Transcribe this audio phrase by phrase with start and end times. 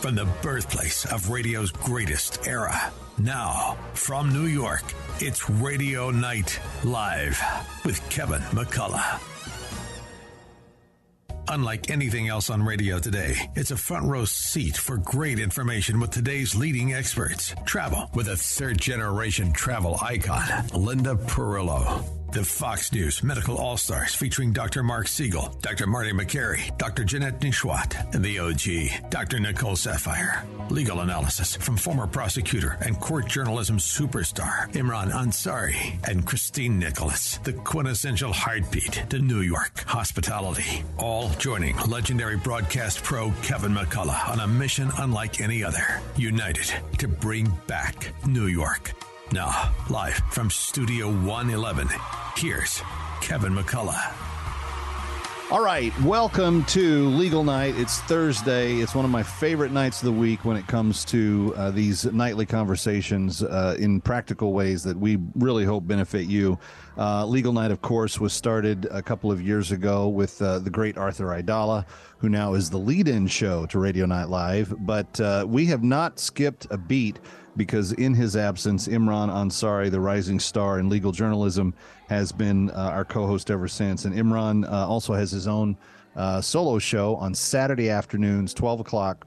[0.00, 2.90] from the birthplace of radio's greatest era.
[3.18, 4.82] Now, from New York,
[5.18, 7.38] it's Radio Night Live
[7.84, 9.20] with Kevin McCullough.
[11.48, 16.10] Unlike anything else on radio today, it's a front row seat for great information with
[16.10, 17.54] today's leading experts.
[17.66, 22.19] Travel with a third generation travel icon, Linda Perillo.
[22.32, 24.84] The Fox News Medical All Stars featuring Dr.
[24.84, 25.88] Mark Siegel, Dr.
[25.88, 27.02] Marty Makary, Dr.
[27.02, 29.40] Janette Nesheiwat, and the OG, Dr.
[29.40, 30.44] Nicole Saphier.
[30.70, 37.52] Legal analysis from former prosecutor and court journalism superstar Imran Ansari and Christine Nicholas, the
[37.52, 40.84] quintessential heartbeat to New York hospitality.
[40.98, 47.08] All joining legendary broadcast pro Kevin McCullough on a mission unlike any other, united to
[47.08, 48.92] bring back New York.
[49.32, 51.88] Now, live from Studio 111,
[52.36, 52.82] here's
[53.20, 54.12] Kevin McCullough.
[55.52, 57.76] All right, welcome to Legal Night.
[57.76, 58.74] It's Thursday.
[58.78, 62.06] It's one of my favorite nights of the week when it comes to uh, these
[62.06, 66.58] nightly conversations uh, in practical ways that we really hope benefit you.
[66.98, 70.70] Uh, Legal Night, of course, was started a couple of years ago with uh, the
[70.70, 71.84] great Arthur Aidala,
[72.18, 74.74] who now is the lead in show to Radio Night Live.
[74.80, 77.20] But uh, we have not skipped a beat
[77.60, 81.74] because in his absence, Imran Ansari, the rising star in legal journalism,
[82.08, 84.06] has been uh, our co-host ever since.
[84.06, 85.76] And Imran uh, also has his own
[86.16, 89.26] uh, solo show on Saturday afternoons, 12 o'clock,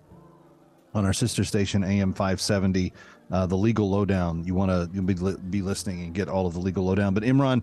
[0.95, 2.91] on our sister station AM 570.
[3.31, 4.43] Uh, the legal lowdown.
[4.43, 5.13] You want to be,
[5.51, 7.13] be listening and get all of the legal lowdown.
[7.13, 7.61] But Imran,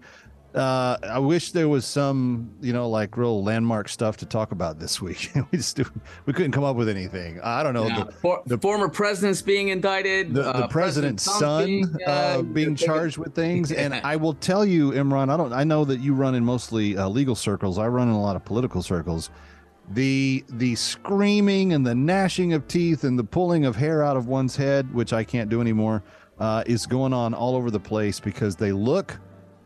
[0.54, 4.80] uh, I wish there was some, you know, like real landmark stuff to talk about
[4.80, 5.30] this week.
[5.52, 5.78] we just
[6.26, 7.40] we couldn't come up with anything.
[7.40, 7.86] I don't know.
[7.86, 8.04] Yeah.
[8.04, 10.34] The, For, the, former president's being indicted.
[10.34, 13.72] The, the uh, president's son being, uh, uh being charged with things.
[13.80, 15.52] And I will tell you, Imran, I don't.
[15.52, 17.78] I know that you run in mostly uh, legal circles.
[17.78, 19.30] I run in a lot of political circles.
[19.92, 24.26] The the screaming and the gnashing of teeth and the pulling of hair out of
[24.26, 26.02] one's head, which I can't do anymore,
[26.38, 29.18] uh, is going on all over the place because they look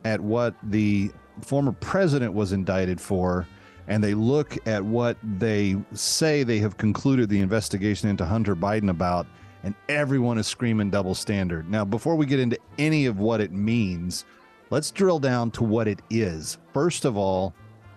[0.05, 1.11] at what the
[1.43, 3.47] former president was indicted for
[3.87, 8.91] and they look at what they say they have concluded the investigation into Hunter Biden
[8.91, 9.27] about,
[9.63, 11.71] and everyone is screaming double standard.
[11.71, 14.25] Now, before we get into any of what it means,
[14.71, 16.59] let's drill down to what it is.
[16.73, 17.55] First of all,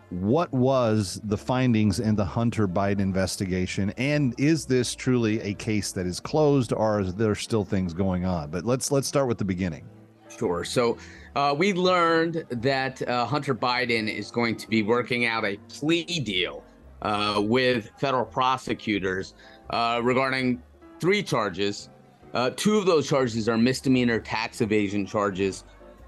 [0.10, 3.94] what was the findings in the Hunter Biden investigation?
[3.98, 8.26] And is this truly a case that is closed or is there still things going
[8.26, 8.50] on?
[8.50, 9.90] But let's let's start with the beginning.
[10.38, 10.64] Sure.
[10.64, 10.98] So
[11.36, 16.04] uh, we learned that uh, Hunter Biden is going to be working out a plea
[16.04, 16.64] deal
[17.02, 19.34] uh, with federal prosecutors
[19.72, 20.62] uh, regarding
[21.00, 21.90] three charges.
[22.34, 25.64] Uh, two of those charges are misdemeanor tax evasion charges.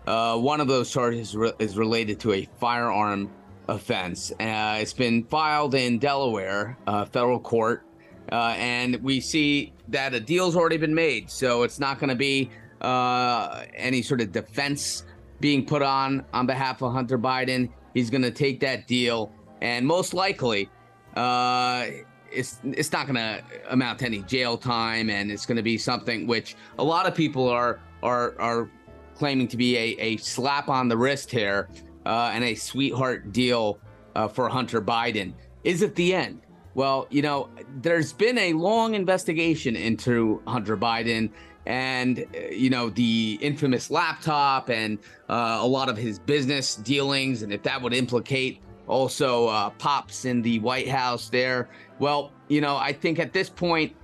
[0.06, 3.32] Uh, one of those charges re- is related to a firearm
[3.68, 4.32] offense.
[4.40, 6.78] it's been filed in Delaware
[7.12, 7.84] federal court,
[8.30, 11.30] and we see that a deal's already been made.
[11.30, 12.50] So it's not going to be
[12.82, 15.04] uh, any sort of defense
[15.40, 17.70] being put on on behalf of Hunter Biden.
[17.94, 19.32] He's going to take that deal,
[19.62, 20.70] and most likely,
[21.16, 21.88] uh,
[22.32, 25.78] it's it's not going to amount to any jail time, and it's going to be
[25.78, 28.70] something which a lot of people are are are
[29.16, 31.68] claiming to be a, a slap on the wrist here
[32.06, 33.78] uh, and a sweetheart deal
[34.16, 35.34] uh, for Hunter Biden.
[35.64, 36.42] Is it the end?
[36.74, 37.50] Well, you know,
[37.82, 41.32] there's been a long investigation into Hunter Biden
[41.66, 44.98] and uh, you know the infamous laptop and
[45.30, 50.26] uh, a lot of his business dealings and if that would implicate also uh, pops
[50.26, 51.70] in the white house there.
[52.00, 53.96] Well you know i think at this point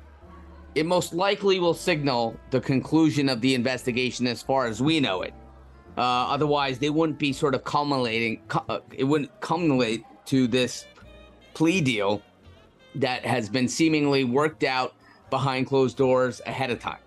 [0.75, 5.21] it most likely will signal the conclusion of the investigation as far as we know
[5.21, 5.33] it.
[5.97, 10.85] Uh, otherwise they wouldn't be sort of culminating uh, it wouldn't culminate to this
[11.53, 12.21] plea deal
[12.95, 14.93] that has been seemingly worked out
[15.29, 16.97] behind closed doors ahead of time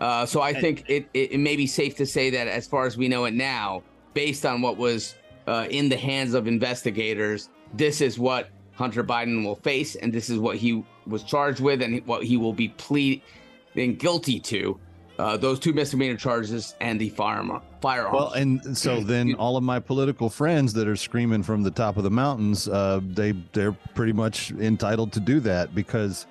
[0.00, 2.86] uh, so I think it, it, it, may be safe to say that as far
[2.86, 5.14] as we know it now, based on what was
[5.46, 10.28] uh, in the hands of investigators, this is what Hunter Biden will face, and this
[10.28, 14.78] is what he was charged with, and what he will be pleading guilty to.
[15.18, 17.62] Uh, those two misdemeanor charges and the firearm.
[17.80, 18.14] Firearms.
[18.14, 21.96] Well, and so then all of my political friends that are screaming from the top
[21.96, 26.26] of the mountains, uh, they they're pretty much entitled to do that because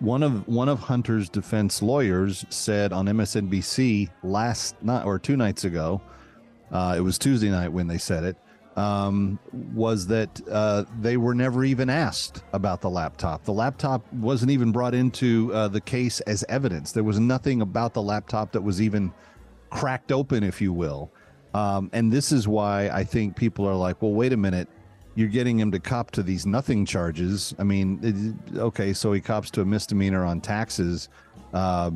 [0.00, 5.64] one of one of Hunter's defense lawyers said on MSNBC last night or two nights
[5.64, 6.00] ago,
[6.70, 8.36] uh, it was Tuesday night when they said it,
[8.76, 9.38] um,
[9.74, 13.44] was that uh, they were never even asked about the laptop.
[13.44, 16.92] The laptop wasn't even brought into uh, the case as evidence.
[16.92, 19.12] There was nothing about the laptop that was even
[19.70, 21.10] cracked open, if you will.
[21.54, 24.68] Um, and this is why I think people are like, well, wait a minute
[25.16, 27.54] you're getting him to cop to these nothing charges.
[27.58, 27.98] I mean,
[28.52, 31.08] it, okay, so he cops to a misdemeanor on taxes.
[31.52, 31.90] Uh,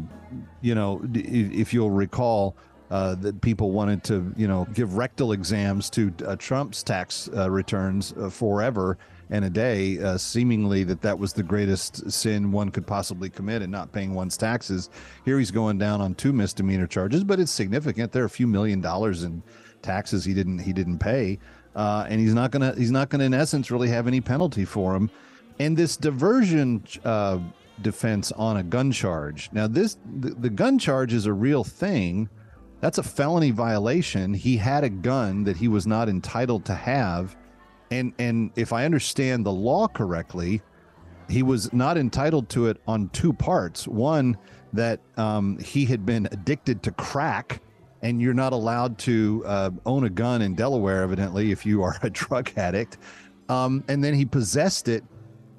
[0.62, 2.56] you know, if you'll recall,
[2.90, 7.48] uh, that people wanted to, you know, give rectal exams to uh, Trump's tax uh,
[7.48, 8.98] returns uh, forever
[9.30, 13.62] and a day, uh, seemingly that that was the greatest sin one could possibly commit
[13.62, 14.90] in not paying one's taxes.
[15.24, 18.10] Here he's going down on two misdemeanor charges, but it's significant.
[18.10, 19.44] There are a few million dollars in
[19.82, 21.38] taxes he didn't he didn't pay
[21.74, 24.94] uh, and he's not gonna he's not gonna in essence really have any penalty for
[24.94, 25.10] him.
[25.58, 27.38] And this diversion uh,
[27.82, 29.50] defense on a gun charge.
[29.52, 32.28] Now this the, the gun charge is a real thing.
[32.80, 34.32] That's a felony violation.
[34.32, 37.36] He had a gun that he was not entitled to have,
[37.90, 40.62] and and if I understand the law correctly,
[41.28, 43.86] he was not entitled to it on two parts.
[43.86, 44.36] One
[44.72, 47.60] that um, he had been addicted to crack
[48.02, 51.96] and you're not allowed to uh, own a gun in Delaware, evidently, if you are
[52.02, 52.98] a drug addict.
[53.48, 55.04] Um, and then he possessed it,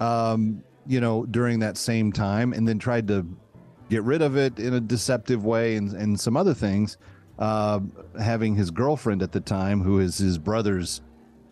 [0.00, 3.26] um, you know, during that same time, and then tried to
[3.90, 6.96] get rid of it in a deceptive way and, and some other things.
[7.38, 7.80] Uh,
[8.20, 11.00] having his girlfriend at the time, who is his brother's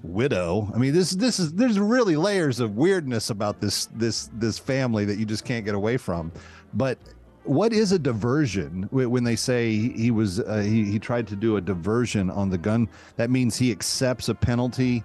[0.02, 0.70] widow.
[0.74, 5.04] I mean, this this is there's really layers of weirdness about this this this family
[5.06, 6.32] that you just can't get away from.
[6.74, 6.98] But
[7.44, 8.88] what is a diversion?
[8.90, 12.58] When they say he was uh, he, he tried to do a diversion on the
[12.58, 15.02] gun that means he accepts a penalty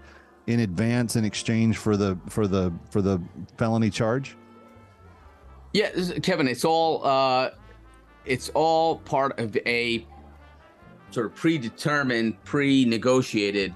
[0.47, 3.21] in advance in exchange for the for the for the
[3.57, 4.35] felony charge?
[5.73, 5.89] Yeah
[6.21, 7.51] kevin it's all uh
[8.25, 10.05] it's all part of a
[11.11, 13.73] sort of predetermined pre-negotiated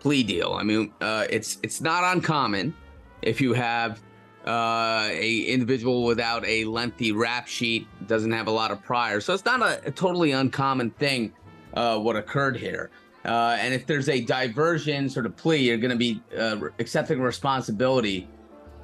[0.00, 0.52] plea deal.
[0.52, 2.74] I mean uh it's it's not uncommon
[3.22, 4.02] if you have
[4.46, 9.20] uh, a individual without a lengthy rap sheet doesn't have a lot of prior.
[9.20, 11.32] So it's not a, a totally uncommon thing
[11.74, 12.90] uh, what occurred here.
[13.24, 17.20] Uh, and if there's a diversion sort of plea you're going to be uh, accepting
[17.20, 18.28] responsibility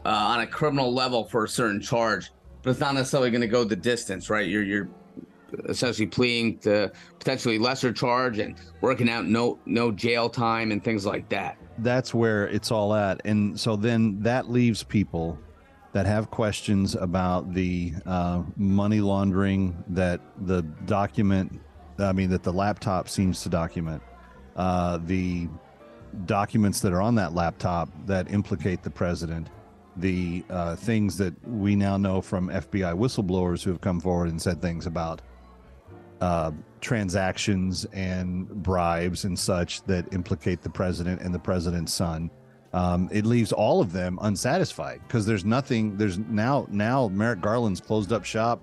[0.05, 2.31] uh, on a criminal level for a certain charge
[2.63, 4.49] but it's not necessarily going to go the distance right?
[4.49, 4.89] You're you're
[5.69, 11.05] essentially pleading to potentially lesser charge and working out no no jail time and things
[11.05, 11.57] like that.
[11.79, 13.21] That's where it's all at.
[13.25, 15.39] And so then that leaves people
[15.93, 21.61] that have questions about the uh, money laundering that the document,
[21.99, 24.02] I mean, that the laptop seems to document,
[24.56, 25.49] uh, the
[26.26, 29.49] documents that are on that laptop that implicate the president,
[29.96, 34.40] the uh, things that we now know from FBI whistleblowers who have come forward and
[34.40, 35.23] said things about
[36.20, 36.50] uh,
[36.81, 42.31] transactions and bribes and such that implicate the president and the president's son
[42.73, 45.97] um, it leaves all of them unsatisfied because there's nothing.
[45.97, 48.61] There's now now Merrick Garland's closed up shop.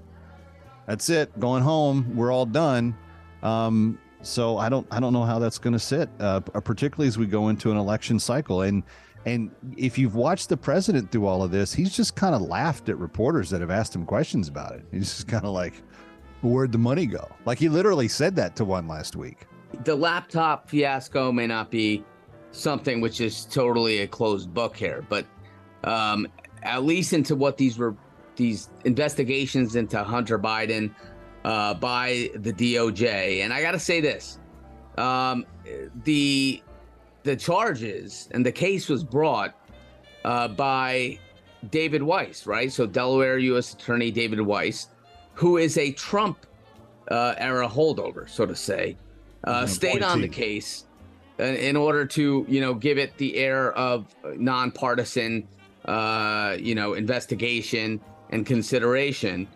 [0.86, 1.38] That's it.
[1.40, 2.16] Going home.
[2.16, 2.96] We're all done.
[3.42, 7.18] Um, so I don't I don't know how that's going to sit, uh, particularly as
[7.18, 8.62] we go into an election cycle.
[8.62, 8.84] And
[9.26, 12.90] and if you've watched the president through all of this, he's just kind of laughed
[12.90, 14.86] at reporters that have asked him questions about it.
[14.92, 15.82] He's just kind of like,
[16.42, 19.48] "Where'd the money go?" Like he literally said that to one last week.
[19.84, 22.06] The laptop fiasco may not be
[22.56, 25.26] something which is totally a closed book here, but
[25.84, 26.28] um,
[26.64, 27.96] at least into what these were
[28.36, 30.94] these investigations into Hunter Biden
[31.46, 33.44] uh, by the DOJ.
[33.44, 34.40] And I got to say this:
[34.98, 35.46] um,
[36.04, 36.62] the
[37.24, 39.56] the charges and the case was brought
[40.24, 41.20] uh, by
[41.72, 42.72] David Weiss, right?
[42.72, 43.74] So Delaware U.S.
[43.74, 44.90] Attorney David Weiss,
[45.34, 46.46] who is a Trump
[47.10, 48.98] uh, era holdover, so to say,
[49.44, 50.86] uh, stayed on the case
[51.38, 55.48] in order to you know give it the air of nonpartisan
[55.86, 58.00] uh, you know investigation
[58.30, 59.48] and consideration.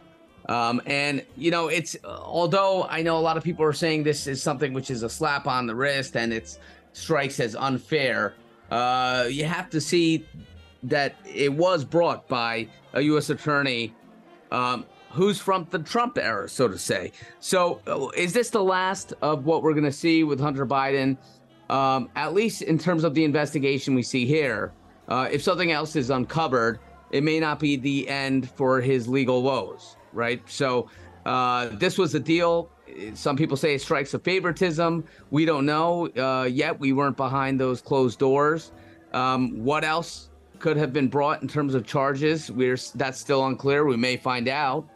[0.48, 4.27] Um, and you know it's although I know a lot of people are saying this
[4.27, 6.57] is something which is a slap on the wrist and it
[6.93, 8.33] strikes as unfair.
[8.71, 10.25] Uh, you have to see
[10.83, 13.29] that it was brought by a U.S.
[13.29, 13.93] attorney
[14.51, 17.12] um, who's from the Trump era, so to say.
[17.39, 21.17] So, is this the last of what we're going to see with Hunter Biden?
[21.69, 24.73] Um, at least in terms of the investigation we see here,
[25.07, 26.79] uh, if something else is uncovered,
[27.11, 30.41] it may not be the end for his legal woes, right?
[30.47, 30.89] So
[31.25, 32.69] uh, this was a deal.
[33.13, 35.03] Some people say it strikes a favoritism.
[35.31, 36.79] We don't know uh, yet.
[36.79, 38.71] We weren't behind those closed doors.
[39.13, 42.51] Um, what else could have been brought in terms of charges?
[42.51, 43.85] We're that's still unclear.
[43.85, 44.88] We may find out.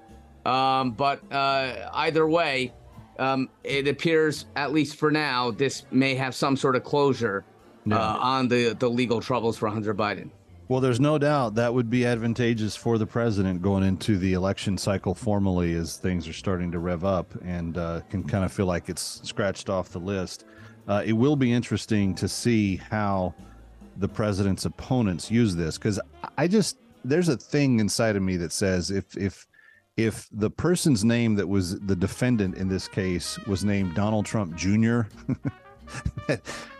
[0.46, 2.74] Um, but uh, either way,
[3.20, 7.46] um, it appears, at least for now, this may have some sort of closure
[7.92, 10.30] uh, on the, the legal troubles for Hunter Biden.
[10.70, 14.78] Well, there's no doubt that would be advantageous for the president going into the election
[14.78, 18.66] cycle formally as things are starting to rev up and uh, can kind of feel
[18.66, 20.46] like it's scratched off the list.
[20.88, 23.34] Uh, it will be interesting to see how
[23.98, 26.00] the president's opponents use this because
[26.38, 29.46] I just there's a thing inside of me that says if if
[29.98, 34.56] if the person's name that was the defendant in this case was named Donald Trump
[34.56, 35.02] Jr.,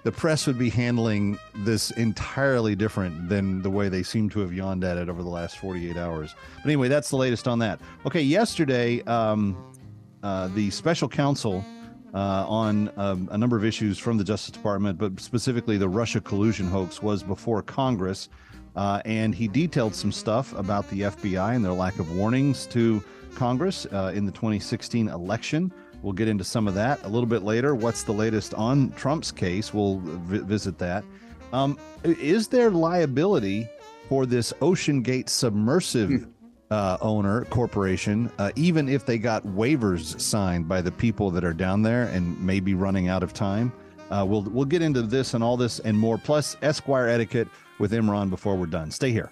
[0.04, 4.52] the press would be handling this entirely different than the way they seem to have
[4.52, 6.34] yawned at it over the last 48 hours.
[6.58, 7.80] But anyway, that's the latest on that.
[8.06, 9.58] Okay, yesterday, um,
[10.24, 11.64] uh, the special counsel
[12.14, 16.22] uh, on um, a number of issues from the Justice Department, but specifically the Russia
[16.22, 18.30] collusion hoax, was before Congress.
[18.76, 23.04] Uh, and he detailed some stuff about the FBI and their lack of warnings to
[23.36, 25.72] Congress uh, in the 2016 election.
[26.02, 27.76] We'll get into some of that a little bit later.
[27.76, 29.74] What's the latest on Trump's case?
[29.74, 31.04] We'll vi- visit that.
[31.54, 33.68] Um, is there liability
[34.10, 36.28] for this OceanGate submersive
[36.72, 41.54] uh, owner corporation, uh, even if they got waivers signed by the people that are
[41.54, 43.72] down there and maybe running out of time?
[44.10, 47.48] Uh, we'll we'll get into this and all this and more, plus Esquire etiquette
[47.80, 48.92] with Imran before we're done.
[48.92, 49.32] Stay here.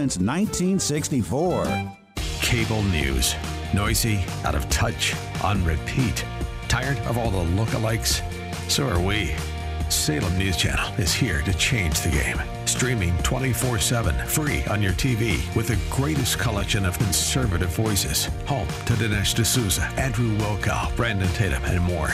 [0.00, 1.64] 1964.
[2.40, 3.34] Cable news.
[3.74, 5.14] Noisy, out of touch,
[5.44, 6.24] on repeat.
[6.68, 8.22] Tired of all the lookalikes?
[8.70, 9.34] So are we.
[9.90, 12.40] Salem News Channel is here to change the game.
[12.64, 18.26] Streaming 24 7, free on your TV with the greatest collection of conservative voices.
[18.46, 22.10] Home to Dinesh D'Souza, Andrew Wilkow, Brandon Tatum, and more.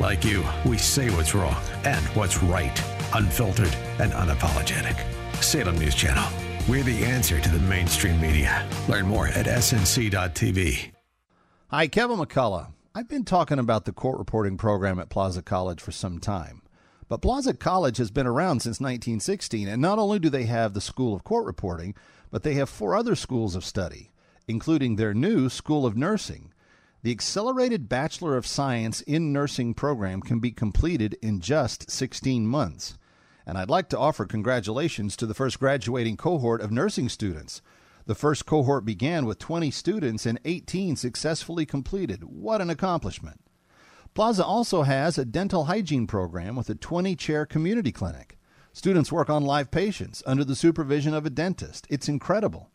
[0.00, 2.76] Like you, we say what's wrong and what's right,
[3.14, 5.04] unfiltered and unapologetic.
[5.42, 6.49] Salem News Channel.
[6.68, 8.68] We're the answer to the mainstream media.
[8.88, 10.92] Learn more at snc.tv.
[11.68, 12.72] Hi, Kevin McCullough.
[12.94, 16.62] I've been talking about the court reporting program at Plaza College for some time.
[17.08, 20.80] But Plaza College has been around since 1916, and not only do they have the
[20.80, 21.94] School of Court Reporting,
[22.30, 24.10] but they have four other schools of study,
[24.46, 26.52] including their new School of Nursing.
[27.02, 32.98] The Accelerated Bachelor of Science in Nursing program can be completed in just 16 months.
[33.50, 37.62] And I'd like to offer congratulations to the first graduating cohort of nursing students.
[38.06, 42.22] The first cohort began with 20 students and 18 successfully completed.
[42.22, 43.40] What an accomplishment!
[44.14, 48.38] Plaza also has a dental hygiene program with a 20 chair community clinic.
[48.72, 51.88] Students work on live patients under the supervision of a dentist.
[51.90, 52.70] It's incredible.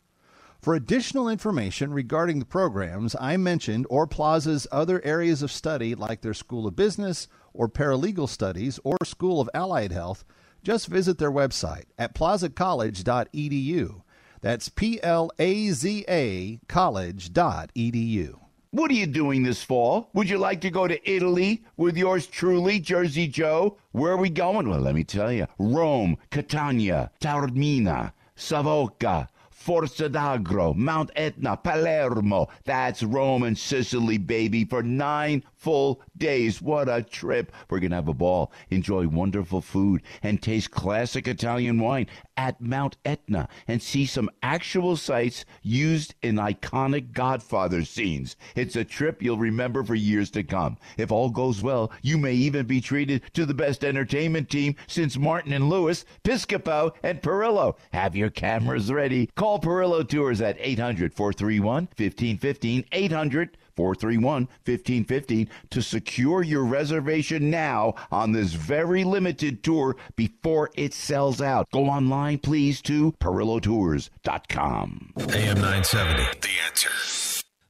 [0.60, 6.20] For additional information regarding the programs I mentioned or Plaza's other areas of study like
[6.20, 10.22] their School of Business or Paralegal Studies or School of Allied Health,
[10.66, 14.02] just visit their website at plazacollege.edu.
[14.40, 18.38] That's P L A Z A college.edu.
[18.72, 20.10] What are you doing this fall?
[20.12, 23.78] Would you like to go to Italy with yours truly, Jersey Joe?
[23.92, 24.68] Where are we going?
[24.68, 29.28] Well, let me tell you Rome, Catania, Taormina, Savoca.
[29.56, 32.46] Forza d'Agro, Mount Etna, Palermo.
[32.64, 36.62] That's Rome and Sicily, baby, for nine full days.
[36.62, 37.50] What a trip.
[37.68, 42.60] We're going to have a ball, enjoy wonderful food, and taste classic Italian wine at
[42.60, 48.36] Mount Etna and see some actual sites used in iconic Godfather scenes.
[48.54, 50.76] It's a trip you'll remember for years to come.
[50.98, 55.16] If all goes well, you may even be treated to the best entertainment team since
[55.16, 57.76] Martin and Lewis, Piscopo, and Perillo.
[57.92, 59.30] Have your cameras ready.
[59.34, 62.84] Call Perillo Tours at 800 431 1515.
[62.92, 70.92] 800 431 1515 to secure your reservation now on this very limited tour before it
[70.92, 71.68] sells out.
[71.72, 75.12] Go online, please, to perillotours.com.
[75.18, 76.90] AM 970, The Answer.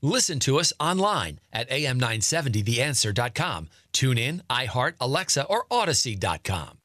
[0.03, 3.69] Listen to us online at am970theanswer.com.
[3.93, 6.76] Tune in, iHeart, Alexa, or Audacy.com.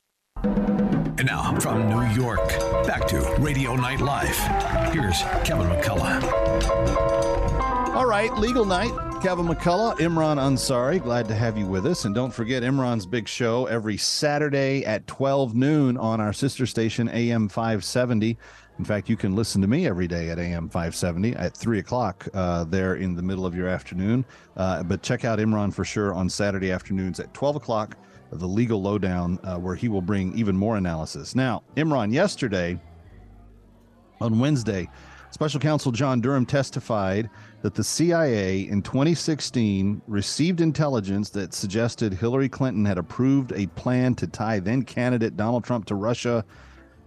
[1.22, 2.50] And now from New York,
[2.88, 4.36] back to Radio Night Live.
[4.92, 6.24] Here's Kevin McCullough.
[7.94, 8.90] All right, legal night.
[9.22, 12.06] Kevin McCullough, Imran Ansari, glad to have you with us.
[12.06, 17.08] And don't forget Imran's big show every Saturday at 12 noon on our sister station,
[17.10, 18.36] AM 570.
[18.80, 22.28] In fact, you can listen to me every day at AM 570 at 3 o'clock
[22.34, 24.26] uh, there in the middle of your afternoon.
[24.58, 27.96] Uh, but check out Imran for sure on Saturday afternoons at 12 o'clock,
[28.32, 31.36] the legal lowdown, uh, where he will bring even more analysis.
[31.36, 32.80] Now, Imran, yesterday
[34.20, 34.90] on Wednesday,
[35.32, 37.30] Special counsel John Durham testified
[37.62, 44.14] that the CIA in 2016 received intelligence that suggested Hillary Clinton had approved a plan
[44.16, 46.44] to tie then candidate Donald Trump to Russia,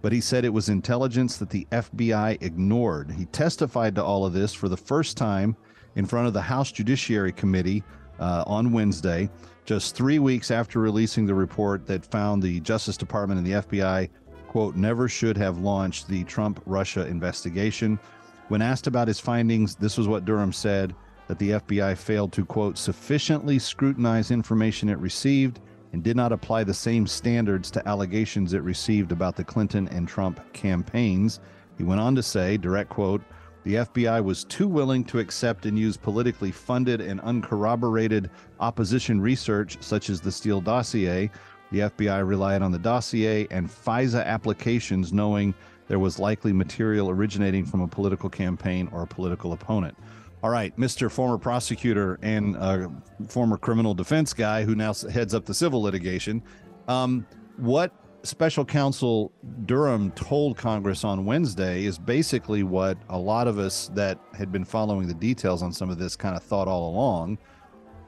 [0.01, 3.11] but he said it was intelligence that the FBI ignored.
[3.11, 5.55] He testified to all of this for the first time
[5.95, 7.83] in front of the House Judiciary Committee
[8.19, 9.29] uh, on Wednesday,
[9.65, 14.09] just three weeks after releasing the report that found the Justice Department and the FBI,
[14.47, 17.99] quote, never should have launched the Trump Russia investigation.
[18.47, 20.95] When asked about his findings, this was what Durham said
[21.27, 25.59] that the FBI failed to, quote, sufficiently scrutinize information it received
[25.93, 30.07] and did not apply the same standards to allegations it received about the Clinton and
[30.07, 31.39] Trump campaigns.
[31.77, 33.21] He went on to say, direct quote,
[33.65, 38.29] the FBI was too willing to accept and use politically funded and uncorroborated
[38.59, 41.31] opposition research, such as the Steele dossier.
[41.71, 45.55] The FBI relied on the dossier and FISA applications, knowing
[45.87, 49.97] there was likely material originating from a political campaign or a political opponent.
[50.43, 51.09] All right, Mr.
[51.09, 52.87] Former prosecutor and uh,
[53.27, 56.43] former criminal defense guy who now heads up the civil litigation.
[56.87, 57.25] Um,
[57.57, 57.91] what
[58.25, 59.31] special counsel
[59.65, 64.65] Durham told Congress on Wednesday is basically what a lot of us that had been
[64.65, 67.37] following the details on some of this kind of thought all along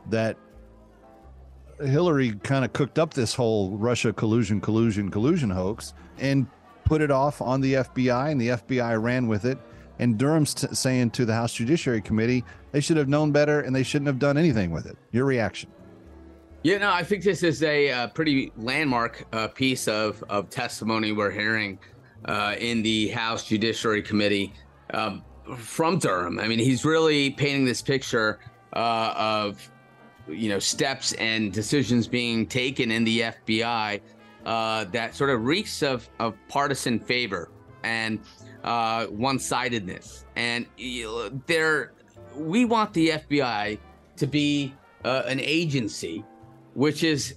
[0.10, 0.38] that
[1.80, 6.48] Hillary kind of cooked up this whole Russia collusion, collusion, collusion hoax and
[6.86, 9.58] put it off on the FBI, and the FBI ran with it.
[10.00, 13.76] And Durham's t- saying to the House Judiciary Committee they should have known better and
[13.76, 14.98] they shouldn't have done anything with it.
[15.12, 15.70] Your reaction?
[16.64, 21.12] Yeah, no, I think this is a, uh, pretty landmark uh, piece of, of testimony
[21.12, 21.78] we're hearing
[22.26, 24.54] uh, in the House Judiciary Committee
[24.94, 25.24] um,
[25.56, 26.40] from Durham.
[26.40, 28.40] I mean, he's really painting this picture
[28.74, 29.70] uh, of,
[30.28, 34.02] you know, steps and decisions being taken in the FBI
[34.46, 37.52] uh, that sort of reeks of, of partisan favor
[37.84, 38.20] and
[38.64, 40.26] uh, one-sidedness.
[40.36, 40.66] And
[41.46, 41.94] there,
[42.36, 43.78] we want the FBI
[44.18, 44.74] to be
[45.04, 46.26] an agency
[46.78, 47.34] which is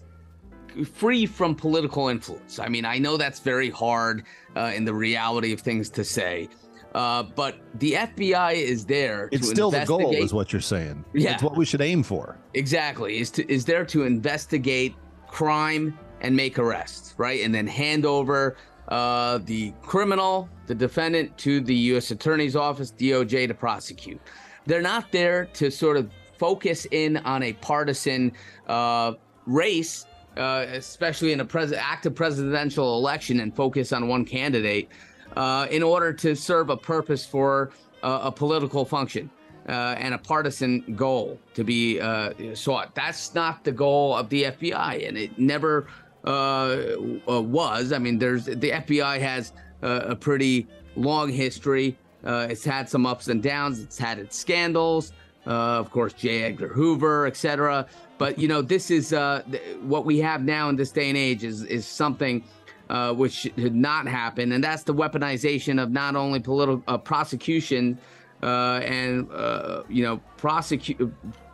[0.92, 2.58] free from political influence.
[2.58, 6.50] I mean, I know that's very hard uh, in the reality of things to say,
[6.94, 9.30] uh, but the FBI is there.
[9.32, 11.06] It's still the goal, is what you're saying.
[11.14, 12.36] Yeah, it's what we should aim for.
[12.52, 14.94] Exactly, is to is there to investigate
[15.26, 21.62] crime and make arrests, right, and then hand over uh, the criminal, the defendant, to
[21.62, 22.10] the U.S.
[22.10, 24.20] Attorney's Office, DOJ, to prosecute.
[24.66, 28.32] They're not there to sort of focus in on a partisan
[28.66, 29.12] uh,
[29.46, 34.88] race, uh, especially in a pres- active presidential election, and focus on one candidate
[35.36, 37.70] uh, in order to serve a purpose for
[38.02, 39.30] uh, a political function.
[39.68, 42.92] Uh, and a partisan goal to be uh, sought.
[42.94, 45.86] That's not the goal of the FBI, and it never
[46.24, 46.94] uh,
[47.26, 47.92] was.
[47.92, 51.96] I mean, there's the FBI has a pretty long history.
[52.24, 53.80] it's had some ups and downs.
[53.80, 55.12] It's had its scandals.
[55.44, 56.44] of course, J.
[56.44, 57.86] Edgar Hoover, etc.
[58.20, 59.42] But you know, this is uh,
[59.80, 62.44] what we have now in this day and age is is something
[62.90, 67.98] uh, which should not happen, and that's the weaponization of not only political uh, prosecution
[68.42, 71.00] uh, and uh, you know prosecute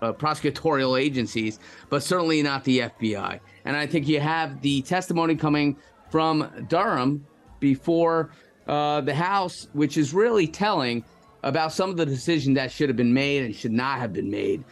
[0.03, 3.39] uh, prosecutorial agencies, but certainly not the FBI.
[3.65, 5.77] And I think you have the testimony coming
[6.11, 7.25] from Durham
[7.61, 8.33] before
[8.67, 11.05] the House, which is really telling
[11.45, 14.33] about some of the decisions that should have been made and should not have been
[14.33, 14.65] made.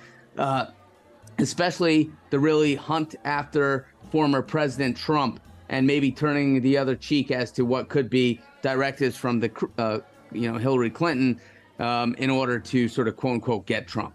[1.39, 7.51] Especially the really hunt after former President Trump and maybe turning the other cheek as
[7.53, 9.99] to what could be directives from the, uh,
[10.33, 11.41] you know, Hillary Clinton
[11.79, 14.15] um, in order to sort of quote unquote get Trump.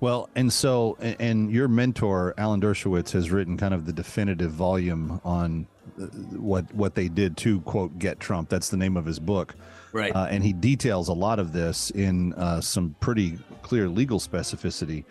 [0.00, 5.20] Well, and so, and your mentor Alan Dershowitz has written kind of the definitive volume
[5.24, 5.66] on
[6.00, 6.04] uh,
[6.36, 8.48] what what they did to quote get Trump.
[8.48, 9.56] That's the name of his book,
[9.92, 10.14] right?
[10.14, 15.04] Uh, and he details a lot of this in uh, some pretty clear legal specificity.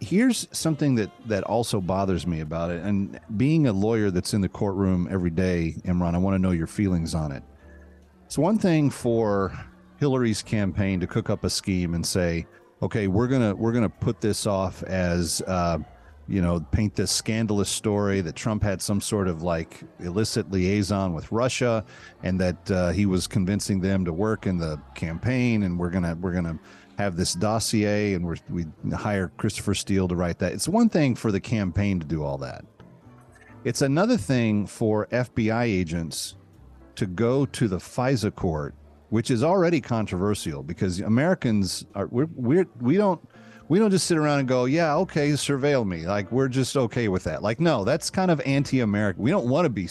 [0.00, 2.82] Here's something that that also bothers me about it.
[2.82, 6.52] And being a lawyer that's in the courtroom every day imran i want to know
[6.52, 7.42] your feelings on it.
[8.26, 9.52] It's one thing for
[9.98, 12.46] hillary's campaign to cook up a scheme and say
[12.82, 15.78] okay we're gonna we're gonna put this off as uh,
[16.28, 21.14] you know paint this scandalous story that trump had some sort of like illicit liaison
[21.14, 21.84] with russia
[22.22, 26.16] and that uh, he was convincing them to work in the campaign and we're gonna
[26.20, 26.58] we're gonna
[26.98, 30.52] have this dossier and we're, we hire Christopher Steele to write that.
[30.52, 32.64] It's one thing for the campaign to do all that.
[33.62, 36.34] It's another thing for FBI agents
[36.96, 38.74] to go to the FISA court,
[39.10, 43.20] which is already controversial because Americans are we're, we're we don't
[43.68, 46.04] we don't just sit around and go, yeah, okay, surveil me.
[46.04, 47.44] Like we're just okay with that.
[47.44, 49.22] Like no, that's kind of anti-American.
[49.22, 49.88] We don't want to be,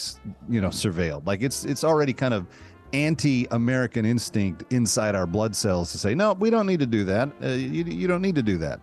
[0.49, 1.25] you know, surveilled.
[1.25, 2.47] Like it's it's already kind of
[2.93, 7.31] anti-American instinct inside our blood cells to say, no, we don't need to do that.
[7.43, 8.79] Uh, you, you don't need to do that.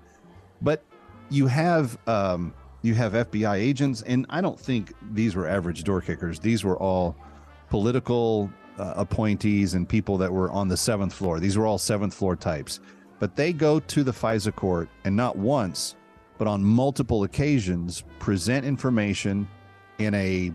[0.62, 0.82] But
[1.30, 6.00] you have um, you have FBI agents, and I don't think these were average door
[6.00, 6.38] kickers.
[6.38, 7.16] These were all
[7.70, 11.40] political uh, appointees and people that were on the seventh floor.
[11.40, 12.80] These were all seventh floor types.
[13.20, 15.96] But they go to the FISA court and not once,
[16.36, 19.48] but on multiple occasions present information
[19.98, 20.52] in a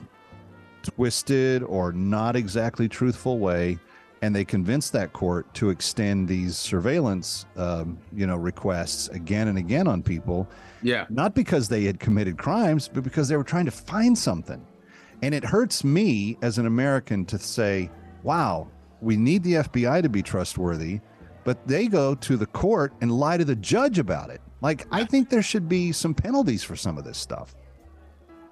[0.84, 3.80] twisted or not exactly truthful way
[4.22, 9.58] and they convince that court to extend these surveillance um, you know requests again and
[9.58, 10.48] again on people.
[10.82, 11.06] Yeah.
[11.10, 14.66] Not because they had committed crimes but because they were trying to find something.
[15.22, 17.90] And it hurts me as an american to say
[18.24, 18.68] wow
[19.02, 21.00] we need the fbi to be trustworthy.
[21.46, 24.42] But they go to the court and lie to the judge about it.
[24.62, 27.56] Like i think there should be some penalties for some of this stuff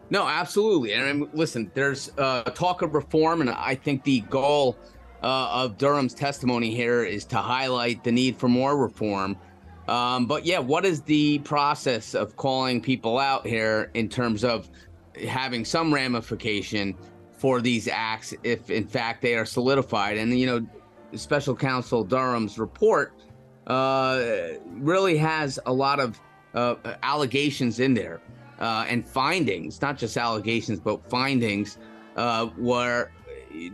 [0.09, 0.93] no, absolutely.
[0.93, 4.77] And I mean, listen, there's uh, talk of reform, and I think the goal
[5.21, 9.37] uh, of Durham's testimony here is to highlight the need for more reform.
[9.87, 14.69] Um, but yeah, what is the process of calling people out here in terms of
[15.27, 16.95] having some ramification
[17.31, 20.17] for these acts if, in fact, they are solidified?
[20.17, 20.67] And, you know,
[21.17, 23.13] special counsel Durham's report
[23.67, 24.23] uh,
[24.67, 26.19] really has a lot of
[26.53, 28.21] uh, allegations in there
[28.59, 31.77] uh, and findings, not just allegations, but findings
[32.15, 33.11] uh, where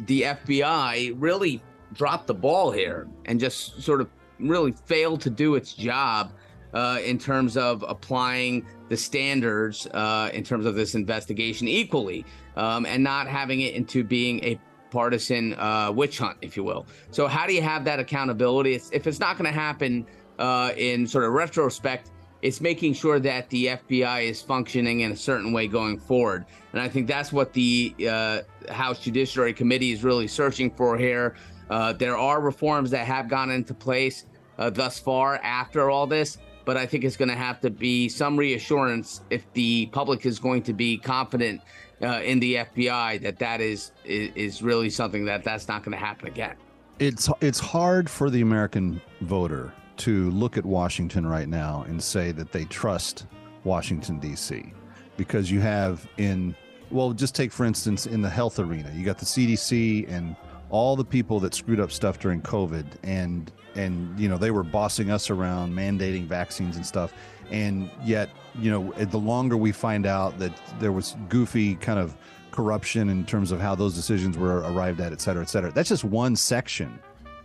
[0.05, 1.61] the FBI really
[1.93, 6.33] dropped the ball here and just sort of really failed to do its job
[6.73, 12.85] uh, in terms of applying the standards uh, in terms of this investigation equally um,
[12.85, 16.85] and not having it into being a partisan uh, witch hunt, if you will.
[17.11, 18.75] So, how do you have that accountability?
[18.91, 20.05] If it's not going to happen
[20.39, 22.11] uh, in sort of retrospect,
[22.43, 26.45] it's making sure that the FBI is functioning in a certain way going forward.
[26.73, 31.35] And I think that's what the uh, House Judiciary Committee is really searching for here.
[31.69, 34.25] Uh, there are reforms that have gone into place
[34.57, 38.09] uh, thus far after all this, but I think it's going to have to be
[38.09, 41.61] some reassurance if the public is going to be confident
[42.01, 45.97] uh, in the FBI that that is, is is really something that that's not going
[45.97, 46.57] to happen again.
[46.99, 52.31] It's it's hard for the American voter to look at Washington right now and say
[52.31, 53.25] that they trust
[53.63, 54.73] Washington, D.C.
[55.17, 56.55] Because you have in,
[56.91, 60.35] well, just take for instance, in the health arena, you got the CDC and
[60.69, 64.63] all the people that screwed up stuff during COVID and, and, you know, they were
[64.63, 67.13] bossing us around, mandating vaccines and stuff.
[67.51, 71.99] And yet, you know, eh, the longer we find out that there was goofy kind
[71.99, 72.15] of
[72.51, 75.89] corruption in terms of how those decisions were arrived at, et cetera, et cetera, that's
[75.89, 76.99] just one section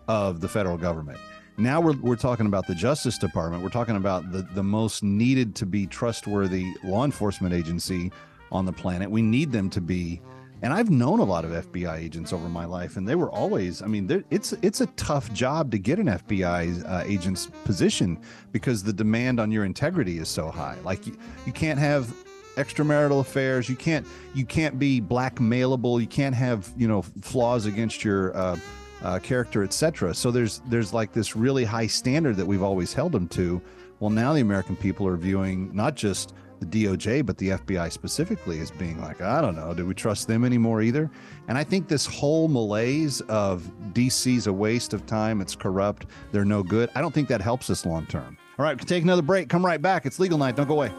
[0.07, 1.19] of the federal government
[1.59, 3.63] now we're, we're talking about the Justice Department.
[3.63, 8.13] We're talking about the, the most needed to be trustworthy law enforcement agency
[8.53, 9.11] on the planet.
[9.11, 10.21] We need them to be.
[10.63, 13.81] And I've known a lot of FBI agents over my life, and they were always.
[13.81, 18.19] I mean, it's it's a tough job to get an FBI uh, agent's position
[18.51, 20.77] because the demand on your integrity is so high.
[20.83, 21.17] Like you,
[21.47, 22.13] you can't have
[22.57, 23.69] extramarital affairs.
[23.69, 26.01] You can't you can't be blackmailable.
[26.01, 28.57] You can't have you know flaws against your uh,
[29.03, 30.15] uh, character, etc.
[30.15, 33.61] So there's there's like this really high standard that we've always held them to.
[34.01, 38.61] Well, now the American people are viewing not just the DOJ, but the FBI specifically
[38.61, 41.11] as being like, I don't know, do we trust them anymore either?
[41.49, 46.45] And I think this whole malaise of DC's a waste of time, it's corrupt, they're
[46.45, 46.91] no good.
[46.95, 48.37] I don't think that helps us long term.
[48.59, 49.49] All right, we take another break.
[49.49, 50.05] Come right back.
[50.05, 50.57] It's legal night.
[50.57, 50.91] Don't go away.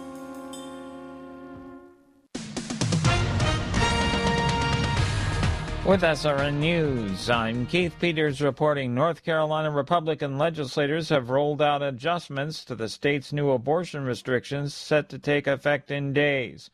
[5.89, 12.63] With SRN News, I'm Keith Peters reporting North Carolina Republican legislators have rolled out adjustments
[12.65, 16.69] to the state's new abortion restrictions set to take effect in days.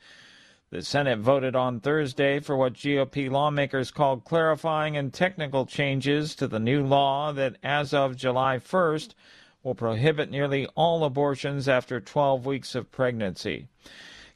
[0.69, 6.45] The Senate voted on Thursday for what GOP lawmakers called clarifying and technical changes to
[6.45, 9.13] the new law that, as of July 1st,
[9.63, 13.69] will prohibit nearly all abortions after 12 weeks of pregnancy.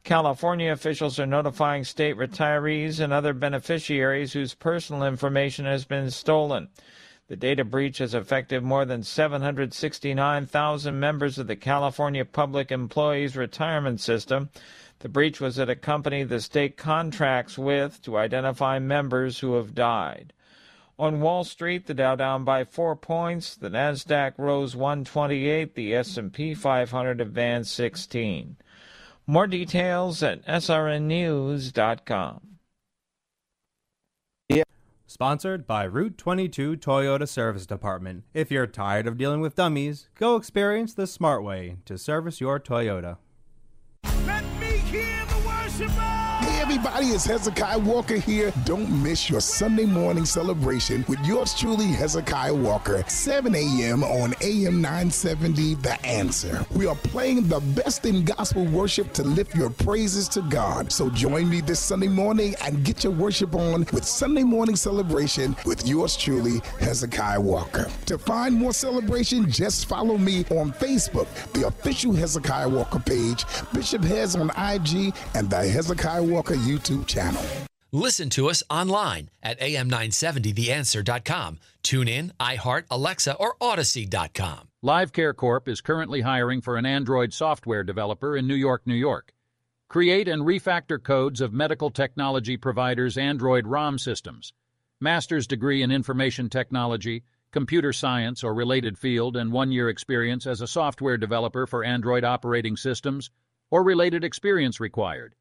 [0.03, 6.69] California officials are notifying state retirees and other beneficiaries whose personal information has been stolen.
[7.27, 14.01] The data breach has affected more than 769,000 members of the California Public Employees Retirement
[14.01, 14.49] System.
[14.99, 19.75] The breach was at a company the state contracts with to identify members who have
[19.75, 20.33] died.
[20.97, 26.55] On Wall Street, the Dow down by 4 points, the Nasdaq rose 128, the S&P
[26.55, 28.57] 500 advanced 16.
[29.29, 32.41] More details at srnnews.com.
[35.05, 38.23] Sponsored by Route 22 Toyota Service Department.
[38.33, 42.59] If you're tired of dealing with dummies, go experience the smart way to service your
[42.59, 43.17] Toyota.
[46.79, 48.53] Everybody, it's Hezekiah Walker here.
[48.63, 54.01] Don't miss your Sunday morning celebration with yours truly, Hezekiah Walker, 7 a.m.
[54.01, 56.65] on AM 970, The Answer.
[56.73, 60.89] We are playing the best in gospel worship to lift your praises to God.
[60.89, 65.57] So join me this Sunday morning and get your worship on with Sunday morning celebration
[65.65, 67.91] with yours truly, Hezekiah Walker.
[68.05, 74.05] To find more celebration, just follow me on Facebook, the official Hezekiah Walker page, Bishop
[74.05, 77.43] Hez on IG, and the Hezekiah Walker YouTube channel.
[77.91, 81.57] Listen to us online at am970theanswer.com.
[81.81, 84.67] Tune in, iHeart, Alexa, or Audacy.com.
[84.83, 89.33] LiveCare Corp is currently hiring for an Android software developer in New York, New York.
[89.87, 94.53] Create and refactor codes of medical technology providers' Android ROM systems.
[95.01, 100.61] Master's degree in information technology, computer science or related field, and one year experience as
[100.61, 103.31] a software developer for Android operating systems
[103.71, 105.33] or related experience required.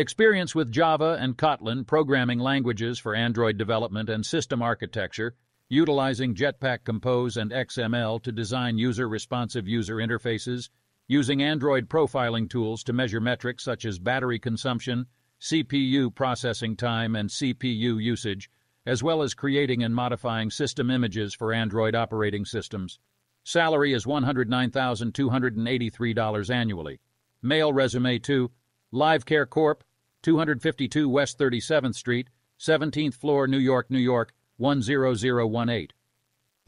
[0.00, 5.34] Experience with Java and Kotlin programming languages for Android development and system architecture,
[5.68, 10.70] utilizing Jetpack Compose and XML to design user responsive user interfaces,
[11.06, 15.04] using Android profiling tools to measure metrics such as battery consumption,
[15.38, 18.50] CPU processing time, and CPU usage,
[18.86, 22.98] as well as creating and modifying system images for Android operating systems.
[23.44, 27.00] Salary is $109,283 annually.
[27.42, 28.50] Mail resume to
[28.92, 29.84] Live Care Corp,
[30.22, 32.28] 252 West 37th Street,
[32.58, 35.88] 17th floor, New York, New York, 10018.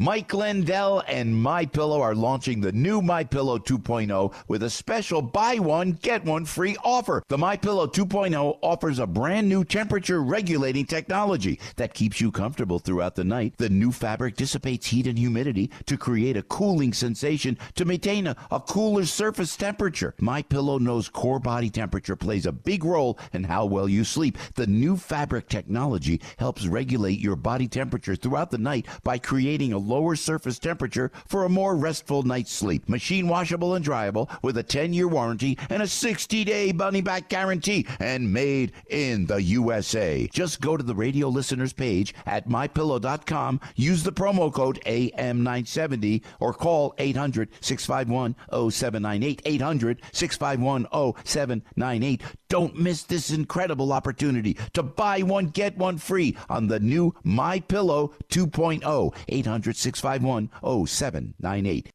[0.02, 5.22] Mike Lindell and My Pillow are launching the new My Pillow 2.0 with a special
[5.22, 7.22] buy one get one free offer.
[7.28, 12.80] The My Pillow 2.0 offers a brand new temperature regulating technology that keeps you comfortable
[12.80, 13.54] throughout the night.
[13.58, 18.34] The new fabric dissipates heat and humidity to create a cooling sensation to maintain a,
[18.50, 20.16] a cooler surface temperature.
[20.18, 24.36] My Pillow knows core body temperature plays a big role in how well you sleep.
[24.56, 29.91] The new fabric technology helps regulate your body temperature throughout the night by creating a
[29.92, 32.88] lower surface temperature for a more restful night's sleep.
[32.88, 37.28] Machine washable and dryable with a 10 year warranty and a 60 day money back
[37.28, 40.28] guarantee and made in the USA.
[40.32, 46.54] Just go to the radio listeners page at mypillow.com, use the promo code AM970 or
[46.54, 49.42] call 800 651 0798.
[49.44, 50.86] 800 651
[51.24, 52.22] 0798.
[52.48, 57.60] Don't miss this incredible opportunity to buy one, get one free on the new My
[57.60, 59.14] Pillow 2.0.
[59.28, 60.50] 800 651
[60.86, 61.90] 0798.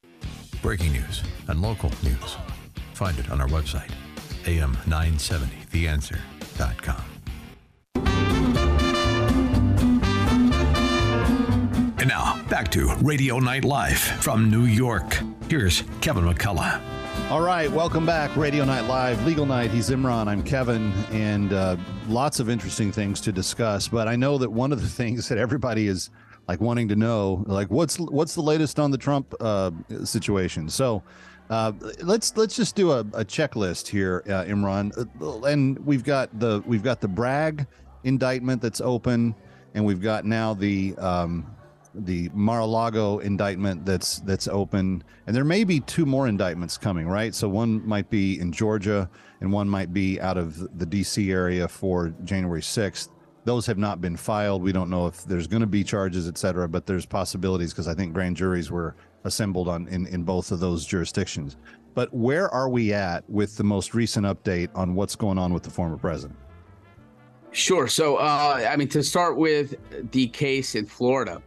[0.62, 2.38] Breaking news and local news.
[2.94, 3.92] Find it on our website,
[4.44, 7.04] am970theanswer.com.
[12.00, 15.20] And now, back to Radio Night Live from New York.
[15.50, 16.80] Here's Kevin McCullough.
[17.30, 18.36] All right, welcome back.
[18.38, 19.70] Radio Night Live, Legal Night.
[19.70, 20.28] He's Imran.
[20.28, 21.76] I'm Kevin, and uh,
[22.08, 23.90] lots of interesting things to discuss.
[23.90, 26.10] But I know that one of the things that everybody is
[26.48, 29.72] like wanting to know, like what's what's the latest on the Trump uh,
[30.04, 30.70] situation.
[30.70, 31.04] So
[31.50, 34.92] uh, let's let's just do a, a checklist here, uh, Imran.
[35.22, 37.68] Uh, and we've got the we've got the Bragg
[38.04, 39.36] indictment that's open,
[39.74, 41.46] and we've got now the um,
[41.94, 47.34] the Mar-a-Lago indictment that's that's open, and there may be two more indictments coming, right?
[47.34, 49.10] So one might be in Georgia,
[49.42, 51.32] and one might be out of the D.C.
[51.32, 53.10] area for January sixth.
[53.48, 54.62] Those have not been filed.
[54.62, 57.88] We don't know if there's going to be charges, et cetera, but there's possibilities because
[57.88, 61.56] I think grand juries were assembled on in, in both of those jurisdictions.
[61.94, 65.64] But where are we at with the most recent update on what's going on with
[65.64, 66.38] the former president?
[67.52, 67.88] Sure.
[67.88, 69.76] So, uh, I mean, to start with
[70.12, 71.42] the case in Florida,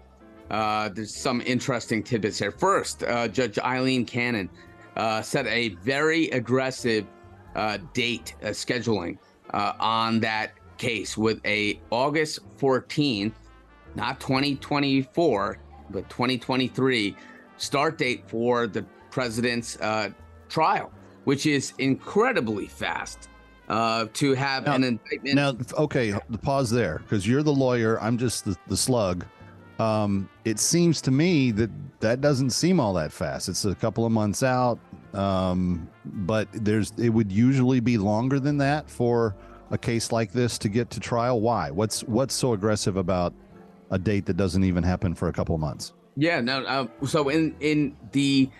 [0.50, 2.50] uh, there's some interesting tidbits here.
[2.50, 4.48] First, uh, Judge Eileen Cannon
[4.96, 7.06] uh, set a very aggressive
[7.54, 9.18] uh, date uh, scheduling
[9.52, 13.34] on that case with a August 14th,
[13.94, 15.58] not 2024,
[15.90, 17.14] but 2023
[17.58, 19.76] start date for the president's
[20.48, 20.90] trial,
[21.24, 23.28] which is incredibly fast.
[23.68, 25.36] Uh, to have now, an indictment.
[25.36, 28.00] Now, okay, the pause there because you're the lawyer.
[28.02, 29.24] I'm just the, the slug.
[29.78, 33.48] Um, it seems to me that that doesn't seem all that fast.
[33.48, 34.80] It's a couple of months out,
[35.14, 39.36] um, but there's it would usually be longer than that for
[39.70, 41.40] a case like this to get to trial.
[41.40, 41.70] Why?
[41.70, 43.32] What's what's so aggressive about
[43.90, 45.92] a date that doesn't even happen for a couple of months?
[46.16, 46.64] Yeah, no.
[46.64, 48.50] Uh, so in in the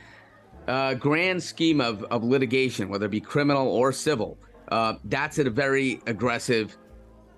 [0.69, 4.39] uh, grand scheme of of litigation, whether it be criminal or civil,
[4.71, 6.77] uh, that's at a very aggressive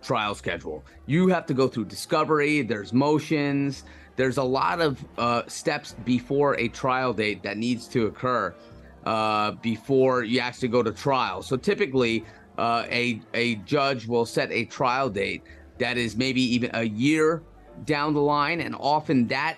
[0.02, 0.84] trial schedule.
[1.06, 3.84] You have to go through discovery, there's motions,
[4.16, 8.54] there's a lot of uh, steps before a trial date that needs to occur
[9.04, 11.42] uh, before you actually go to trial.
[11.42, 12.24] So typically,
[12.58, 15.42] uh, a a judge will set a trial date
[15.78, 17.42] that is maybe even a year
[17.84, 19.56] down the line, and often that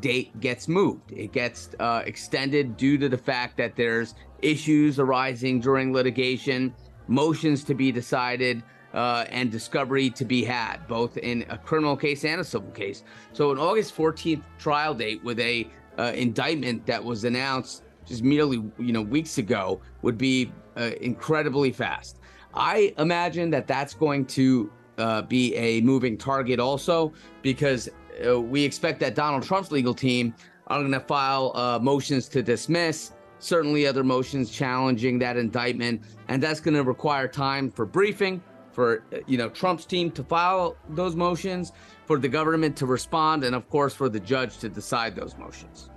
[0.00, 1.12] date gets moved.
[1.12, 6.74] It gets uh, extended due to the fact that there's issues arising during litigation,
[7.08, 12.24] motions to be decided, uh, and discovery to be had, both in a criminal case
[12.24, 13.02] and a civil case.
[13.32, 18.62] So, an August 14th trial date with a uh, indictment that was announced just merely
[18.78, 22.20] you know weeks ago would be uh, incredibly fast.
[22.54, 27.12] I imagine that that's going to uh, be a moving target also
[27.42, 27.88] because
[28.26, 30.34] uh, we expect that Donald Trump's legal team
[30.68, 36.42] are going to file uh, motions to dismiss, certainly other motions challenging that indictment, and
[36.42, 38.42] that's going to require time for briefing
[38.74, 41.72] for uh, you know Trump's team to file those motions,
[42.06, 45.90] for the government to respond, and of course for the judge to decide those motions.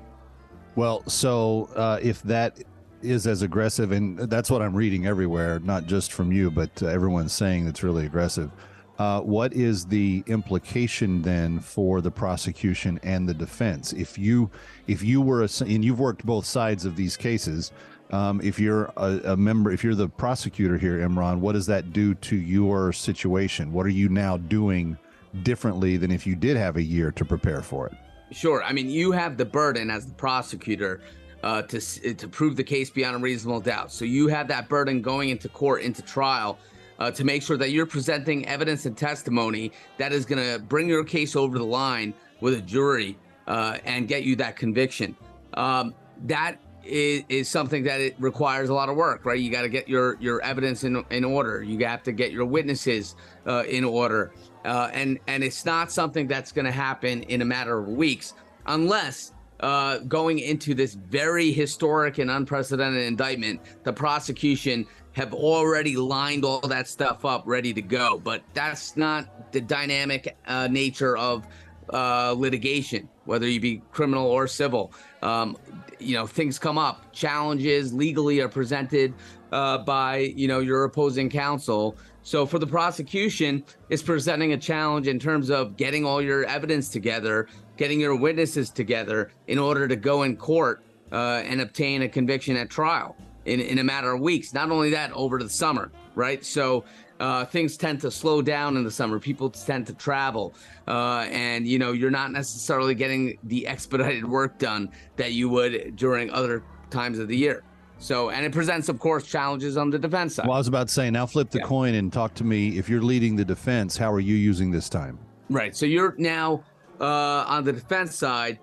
[0.75, 2.59] Well, so uh, if that
[3.01, 6.87] is as aggressive, and that's what I'm reading everywhere, not just from you, but uh,
[6.87, 8.51] everyone's saying it's really aggressive.
[8.97, 13.93] Uh, what is the implication then for the prosecution and the defense?
[13.93, 14.49] If you,
[14.87, 17.71] if you were, a, and you've worked both sides of these cases,
[18.11, 21.93] um, if you're a, a, member, if you're the prosecutor here, Imran, what does that
[21.93, 23.71] do to your situation?
[23.71, 24.97] What are you now doing
[25.43, 27.93] differently than if you did have a year to prepare for it?
[28.31, 28.63] Sure.
[28.63, 31.01] I mean, you have the burden as the prosecutor
[31.43, 31.79] uh, to
[32.13, 33.91] to prove the case beyond a reasonable doubt.
[33.91, 36.57] So you have that burden going into court, into trial,
[36.99, 40.87] uh, to make sure that you're presenting evidence and testimony that is going to bring
[40.87, 45.15] your case over the line with a jury uh, and get you that conviction.
[45.53, 45.93] Um,
[46.25, 49.39] that is, is something that it requires a lot of work, right?
[49.39, 51.63] You got to get your your evidence in in order.
[51.63, 54.31] You have to get your witnesses uh, in order,
[54.65, 58.33] uh, and and it's not something that's going to happen in a matter of weeks,
[58.65, 66.45] unless uh, going into this very historic and unprecedented indictment, the prosecution have already lined
[66.45, 68.21] all that stuff up, ready to go.
[68.23, 71.47] But that's not the dynamic uh, nature of
[71.91, 74.93] uh, litigation, whether you be criminal or civil.
[75.21, 75.57] Um,
[75.99, 79.13] you know, things come up, challenges legally are presented
[79.51, 81.97] uh, by you know your opposing counsel.
[82.23, 86.89] So for the prosecution, it's presenting a challenge in terms of getting all your evidence
[86.89, 92.09] together, getting your witnesses together in order to go in court uh, and obtain a
[92.09, 94.53] conviction at trial in, in a matter of weeks.
[94.53, 96.43] Not only that, over the summer, right?
[96.43, 96.83] So
[97.19, 99.19] uh, things tend to slow down in the summer.
[99.19, 100.53] People tend to travel,
[100.87, 105.95] uh, and you know you're not necessarily getting the expedited work done that you would
[105.95, 107.63] during other times of the year.
[107.99, 110.45] So, and it presents, of course, challenges on the defense side.
[110.45, 111.65] Well, I was about to say, now flip the yeah.
[111.65, 112.77] coin and talk to me.
[112.77, 115.17] If you're leading the defense, how are you using this time?
[115.49, 115.75] Right.
[115.75, 116.63] So you're now
[116.99, 118.59] uh, on the defense side.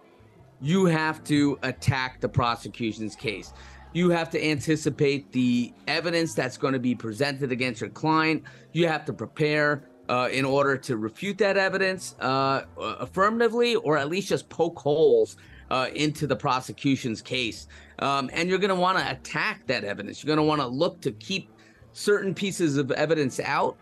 [0.60, 3.52] You have to attack the prosecution's case
[3.94, 8.42] you have to anticipate the evidence that's going to be presented against your client.
[8.72, 14.08] You have to prepare uh, in order to refute that evidence uh, affirmatively or at
[14.08, 15.36] least just poke holes
[15.70, 17.68] uh, into the prosecution's case.
[18.00, 20.22] Um, and you're going to want to attack that evidence.
[20.22, 21.50] You're going to want to look to keep
[21.92, 23.76] certain pieces of evidence out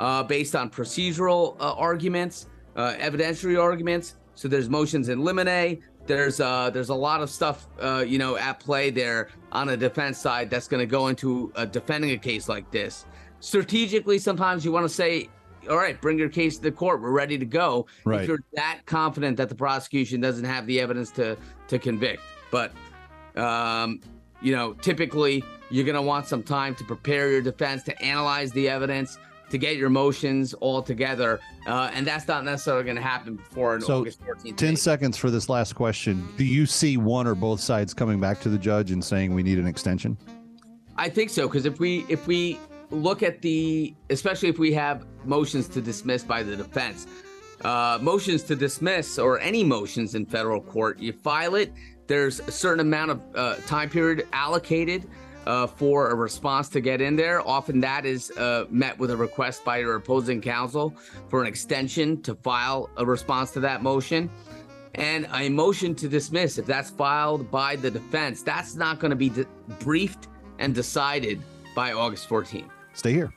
[0.00, 4.16] uh, based on procedural uh, arguments, uh, evidentiary arguments.
[4.34, 8.36] So there's motions in limine, there's uh there's a lot of stuff uh you know
[8.36, 12.16] at play there on a defense side that's going to go into uh, defending a
[12.16, 13.04] case like this.
[13.38, 15.28] Strategically sometimes you want to say
[15.70, 17.00] all right bring your case to the court.
[17.00, 17.86] We're ready to go.
[18.04, 18.22] Right.
[18.22, 21.36] if you're that confident that the prosecution doesn't have the evidence to
[21.68, 22.22] to convict.
[22.50, 22.72] But
[23.36, 24.00] um
[24.40, 28.50] you know typically you're going to want some time to prepare your defense to analyze
[28.52, 29.18] the evidence
[29.50, 31.40] to get your motions all together.
[31.66, 34.56] Uh, and that's not necessarily going to happen before an so August 14th.
[34.56, 34.78] 10 date.
[34.78, 36.26] seconds for this last question.
[36.36, 39.42] Do you see one or both sides coming back to the judge and saying we
[39.42, 40.16] need an extension?
[40.96, 42.58] I think so because if we if we
[42.90, 47.06] look at the especially if we have motions to dismiss by the defense,
[47.62, 51.72] uh, motions to dismiss or any motions in federal court, you file it.
[52.08, 55.08] There's a certain amount of uh, time period allocated
[55.48, 57.46] uh, for a response to get in there.
[57.48, 60.94] Often that is uh, met with a request by your opposing counsel
[61.28, 64.30] for an extension to file a response to that motion.
[64.94, 69.16] And a motion to dismiss, if that's filed by the defense, that's not going to
[69.16, 69.46] be de-
[69.80, 71.40] briefed and decided
[71.74, 72.68] by August 14th.
[72.92, 73.32] Stay here.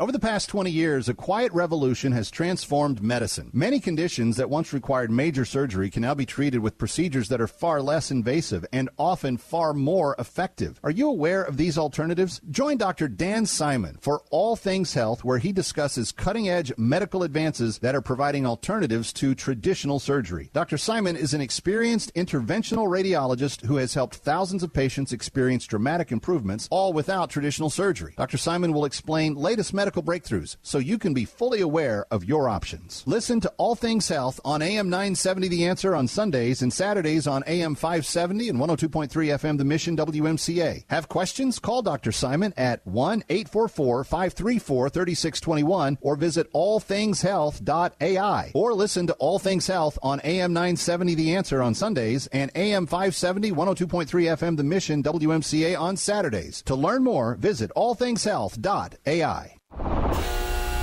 [0.00, 3.50] Over the past 20 years, a quiet revolution has transformed medicine.
[3.52, 7.46] Many conditions that once required major surgery can now be treated with procedures that are
[7.46, 10.80] far less invasive and often far more effective.
[10.82, 12.40] Are you aware of these alternatives?
[12.50, 13.06] Join Dr.
[13.06, 18.02] Dan Simon for All Things Health, where he discusses cutting edge medical advances that are
[18.02, 20.50] providing alternatives to traditional surgery.
[20.52, 20.76] Dr.
[20.76, 26.66] Simon is an experienced interventional radiologist who has helped thousands of patients experience dramatic improvements,
[26.72, 28.14] all without traditional surgery.
[28.16, 28.38] Dr.
[28.38, 33.02] Simon will explain latest medical breakthroughs so you can be fully aware of your options.
[33.04, 37.44] Listen to All Things Health on AM 970 The Answer on Sundays and Saturdays on
[37.46, 40.84] AM 570 and 102.3 FM The Mission WMCA.
[40.88, 41.58] Have questions?
[41.58, 42.12] Call Dr.
[42.12, 49.98] Simon at 1 844 534 3621 or visit allthingshealth.ai or listen to All Things Health
[50.02, 55.78] on AM 970 The Answer on Sundays and AM 570 102.3 FM The Mission WMCA
[55.78, 56.62] on Saturdays.
[56.62, 59.53] To learn more, visit allthingshealth.ai.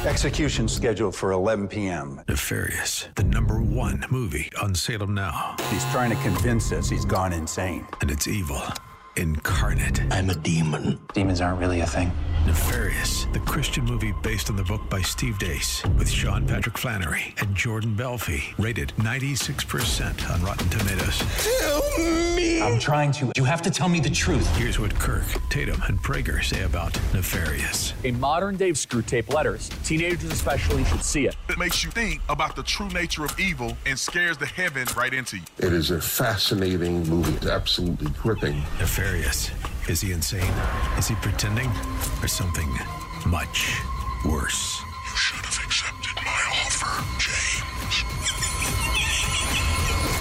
[0.05, 2.21] Execution scheduled for 11 p.m.
[2.27, 5.55] Nefarious, the number one movie on Salem Now.
[5.69, 7.85] He's trying to convince us he's gone insane.
[8.01, 8.63] And it's evil
[9.15, 10.01] incarnate.
[10.11, 10.99] I'm a demon.
[11.13, 12.11] Demons aren't really a thing.
[12.45, 17.35] Nefarious, the Christian movie based on the book by Steve Deace with Sean Patrick Flanery
[17.37, 21.21] and Jordan Belfi, rated 96% on Rotten Tomatoes.
[21.61, 22.59] Help me!
[22.61, 23.31] I'm trying to.
[23.35, 24.47] You have to tell me the truth.
[24.55, 27.93] Here's what Kirk, Tatum, and Prager say about Nefarious.
[28.05, 29.69] A modern day Screwtape Letters.
[29.83, 31.35] Teenagers especially should see it.
[31.47, 35.13] It makes you think about the true nature of evil and scares the heaven right
[35.13, 35.43] into you.
[35.59, 37.33] It is a fascinating movie.
[37.33, 38.57] It's absolutely gripping.
[38.79, 39.10] Nefarious.
[39.15, 40.53] Is he insane?
[40.97, 41.69] Is he pretending?
[42.21, 42.69] Or something
[43.25, 43.75] much
[44.25, 44.81] worse?
[45.09, 48.05] You should have accepted my offer, James.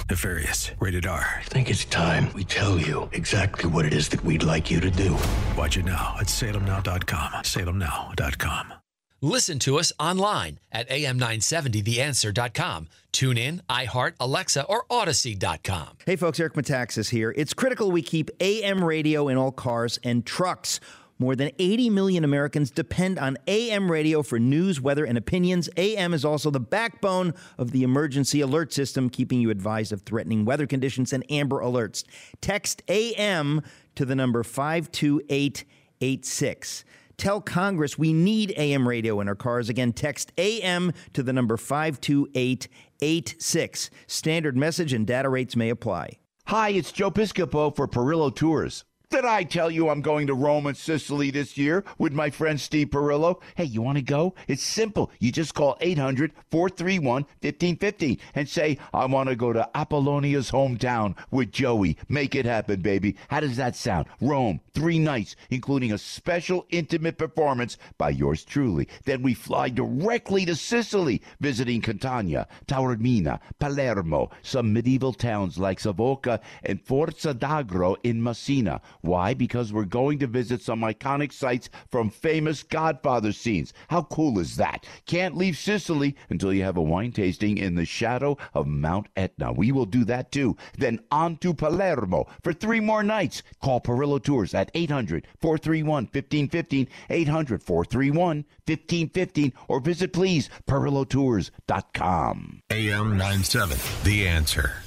[0.09, 0.71] Nefarious.
[0.79, 1.39] Rated R.
[1.39, 4.81] I think it's time we tell you exactly what it is that we'd like you
[4.81, 5.15] to do.
[5.57, 7.43] Watch it now at salemnow.com.
[7.43, 8.80] Salemnow.com.
[9.23, 12.87] Listen to us online at am970theanswer.com.
[13.11, 15.89] Tune in, iHeart, Alexa, or Audacy.com.
[16.07, 17.31] Hey folks, Eric Metaxas here.
[17.37, 20.79] It's critical we keep AM radio in all cars and trucks.
[21.19, 25.69] More than 80 million Americans depend on AM radio for news, weather, and opinions.
[25.77, 30.45] AM is also the backbone of the emergency alert system, keeping you advised of threatening
[30.45, 32.03] weather conditions and amber alerts.
[32.41, 33.61] Text AM
[33.93, 36.85] to the number 52886.
[37.21, 39.69] Tell Congress we need AM radio in our cars.
[39.69, 43.89] Again, text AM to the number 52886.
[44.07, 46.17] Standard message and data rates may apply.
[46.47, 48.85] Hi, it's Joe Piscopo for Perillo Tours.
[49.11, 52.59] Did I tell you I'm going to Rome and Sicily this year with my friend
[52.59, 53.41] Steve Perillo?
[53.55, 54.33] Hey, you want to go?
[54.47, 55.11] It's simple.
[55.19, 61.17] You just call 800 431 1550 and say, I want to go to Apollonia's hometown
[61.29, 61.97] with Joey.
[62.07, 63.17] Make it happen, baby.
[63.27, 64.07] How does that sound?
[64.21, 68.87] Rome, three nights, including a special intimate performance by yours truly.
[69.03, 76.39] Then we fly directly to Sicily, visiting Catania, Taormina, Palermo, some medieval towns like Savoca
[76.63, 78.81] and Forza d'Agro in Messina.
[79.01, 79.33] Why?
[79.33, 83.73] Because we're going to visit some iconic sites from famous Godfather scenes.
[83.89, 84.85] How cool is that?
[85.05, 89.51] Can't leave Sicily until you have a wine tasting in the shadow of Mount Etna.
[89.51, 90.55] We will do that too.
[90.77, 93.43] Then on to Palermo for three more nights.
[93.61, 102.61] Call Perillo Tours at 800 431 1515, 800 431 1515, or visit please perillotours.com.
[102.69, 104.83] AM 97, The Answer.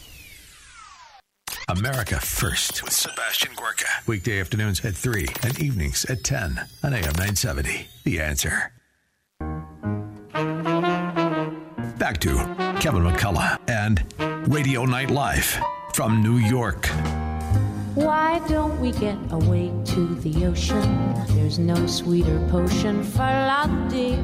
[1.69, 3.87] America First with Sebastian Gorka.
[4.07, 7.89] Weekday afternoons at 3 and evenings at 10 on AM 970.
[8.05, 8.73] The Answer.
[11.99, 12.35] Back to
[12.81, 14.05] Kevin McCullough and
[14.49, 15.59] Radio Night Live
[15.95, 16.87] from New York.
[17.95, 21.15] Why don't we get away to the ocean?
[21.29, 24.23] There's no sweeter potion for love, dear.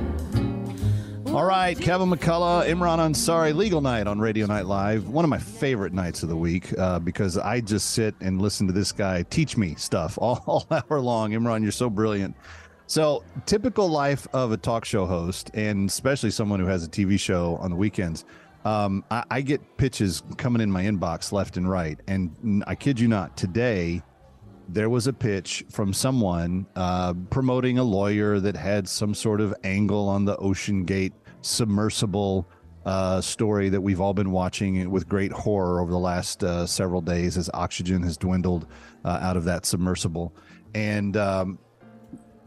[1.33, 5.09] All right, Kevin McCullough, Imran Ansari, Legal Night on Radio Night Live.
[5.09, 8.67] One of my favorite nights of the week uh, because I just sit and listen
[8.67, 11.31] to this guy teach me stuff all, all hour long.
[11.31, 12.35] Imran, you're so brilliant.
[12.89, 17.19] So, typical life of a talk show host, and especially someone who has a TV
[17.19, 18.25] show on the weekends.
[18.65, 22.99] Um, I, I get pitches coming in my inbox left and right, and I kid
[22.99, 24.03] you not, today
[24.73, 29.55] there was a pitch from someone uh, promoting a lawyer that had some sort of
[29.65, 31.13] angle on the OceanGate
[31.43, 32.49] submersible
[32.87, 37.01] uh, story that we've all been watching with great horror over the last uh, several
[37.01, 38.67] days as oxygen has dwindled
[39.05, 40.35] uh, out of that submersible.
[40.75, 41.59] And um,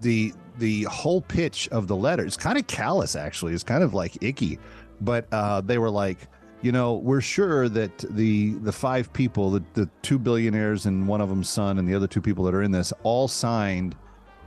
[0.01, 3.53] the the whole pitch of the letter is kind of callous, actually.
[3.53, 4.59] It's kind of like icky,
[5.01, 6.19] but uh, they were like,
[6.63, 11.19] you know, we're sure that the the five people, the, the two billionaires and one
[11.19, 13.95] of them's son, and the other two people that are in this, all signed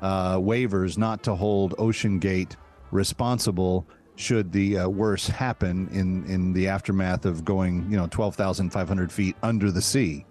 [0.00, 2.56] uh, waivers not to hold OceanGate
[2.90, 3.86] responsible
[4.16, 9.36] should the uh, worst happen in in the aftermath of going you know 12,500 feet
[9.42, 10.24] under the sea.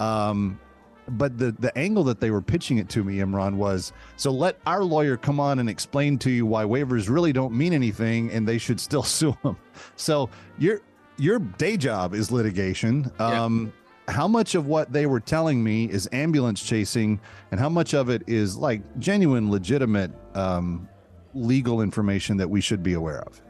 [0.00, 0.58] Um,
[1.10, 4.58] but the the angle that they were pitching it to me, Imran, was so let
[4.66, 8.48] our lawyer come on and explain to you why waivers really don't mean anything and
[8.48, 9.56] they should still sue them.
[9.94, 10.28] So
[10.58, 10.80] your
[11.20, 13.10] your day job is litigation.
[13.18, 13.72] Um,
[14.08, 18.08] how much of what they were telling me is ambulance chasing, and how much of
[18.08, 20.88] it is like genuine, legitimate um,
[21.34, 23.40] legal information that we should be aware of?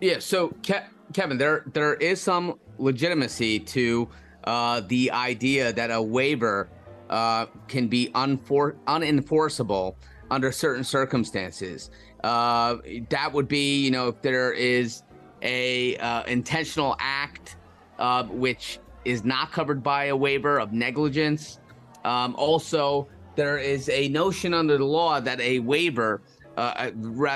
[0.00, 0.18] Yeah.
[0.18, 4.08] So, Ke- Kevin, there there is some legitimacy to
[4.44, 6.68] uh, the idea that a waiver
[7.10, 9.94] uh, can be unfor- unenforceable
[10.30, 11.90] under certain circumstances.
[12.24, 12.78] Uh,
[13.10, 15.02] that would be, you know, if there is
[15.44, 17.56] a uh, intentional act
[17.98, 21.60] uh, which is not covered by a waiver of negligence.
[22.04, 26.22] Um, also, there is a notion under the law that a waiver,
[26.56, 26.90] uh,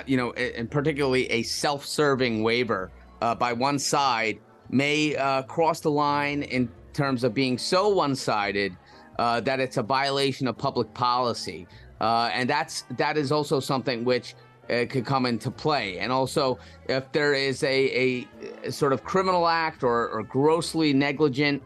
[0.07, 2.91] you know, and particularly a self-serving waiver
[3.21, 4.39] uh, by one side,
[4.71, 8.77] may uh, cross the line in terms of being so one-sided
[9.19, 11.67] uh, that it's a violation of public policy,
[12.01, 14.35] uh, and that's that is also something which
[14.71, 15.99] uh, could come into play.
[15.99, 16.59] And also,
[16.89, 18.27] if there is a,
[18.65, 21.63] a, sort of criminal act or, or, grossly negligent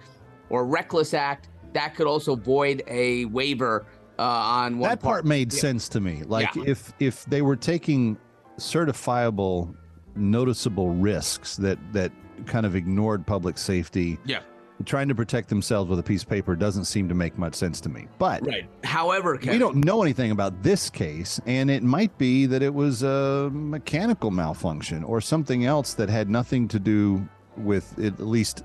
[0.51, 3.87] or reckless act, that could also void a waiver
[4.19, 5.25] uh, on one that part.
[5.25, 5.61] made yeah.
[5.61, 6.23] sense to me.
[6.25, 6.65] Like yeah.
[6.67, 8.19] if if they were taking
[8.59, 9.75] certifiable,
[10.15, 12.13] noticeable risks that that
[12.47, 14.19] kind of ignored public safety.
[14.25, 14.41] Yeah
[14.83, 17.81] trying to protect themselves with a piece of paper doesn't seem to make much sense
[17.83, 18.07] to me.
[18.19, 18.67] But right.
[18.85, 22.75] However, Kevin, we don't know anything about this case, and it might be that it
[22.75, 27.27] was a mechanical malfunction or something else that had nothing to do
[27.57, 28.65] with at least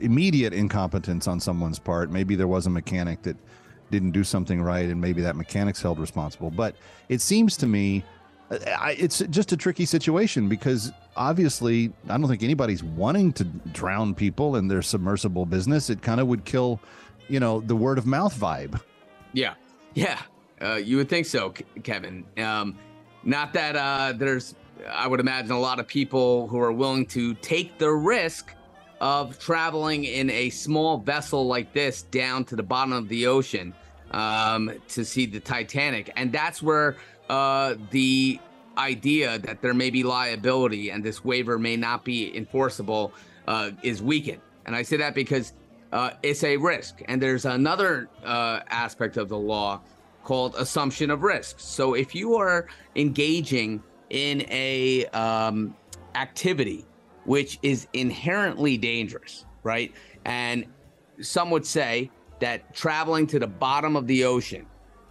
[0.00, 2.10] immediate incompetence on someone's part.
[2.10, 3.36] Maybe there was a mechanic that
[3.90, 6.50] didn't do something right, and maybe that mechanic's held responsible.
[6.50, 6.76] But
[7.08, 8.04] it seems to me
[8.50, 14.14] uh, it's just a tricky situation because obviously I don't think anybody's wanting to drown
[14.14, 15.90] people in their submersible business.
[15.90, 16.80] It kind of would kill,
[17.28, 18.80] you know, the word of mouth vibe.
[19.34, 19.54] Yeah,
[19.94, 20.22] yeah,
[20.60, 21.52] uh, you would think so,
[21.84, 22.24] Kevin.
[22.38, 22.76] Um,
[23.22, 24.54] not that uh, there's,
[24.88, 28.54] I would imagine, a lot of people who are willing to take the risk
[29.00, 33.74] of traveling in a small vessel like this down to the bottom of the ocean
[34.10, 36.96] um, to see the Titanic, and that's where
[37.28, 38.40] uh, the
[38.78, 43.12] idea that there may be liability and this waiver may not be enforceable
[43.46, 44.40] uh, is weakened.
[44.66, 45.52] And I say that because
[45.92, 47.02] uh, it's a risk.
[47.06, 49.80] And there's another uh, aspect of the law
[50.22, 51.56] called assumption of risk.
[51.58, 55.74] So if you are engaging in a um,
[56.14, 56.84] activity
[57.24, 59.92] which is inherently dangerous, right?
[60.24, 60.66] And
[61.20, 62.10] some would say
[62.40, 64.66] that traveling to the bottom of the ocean,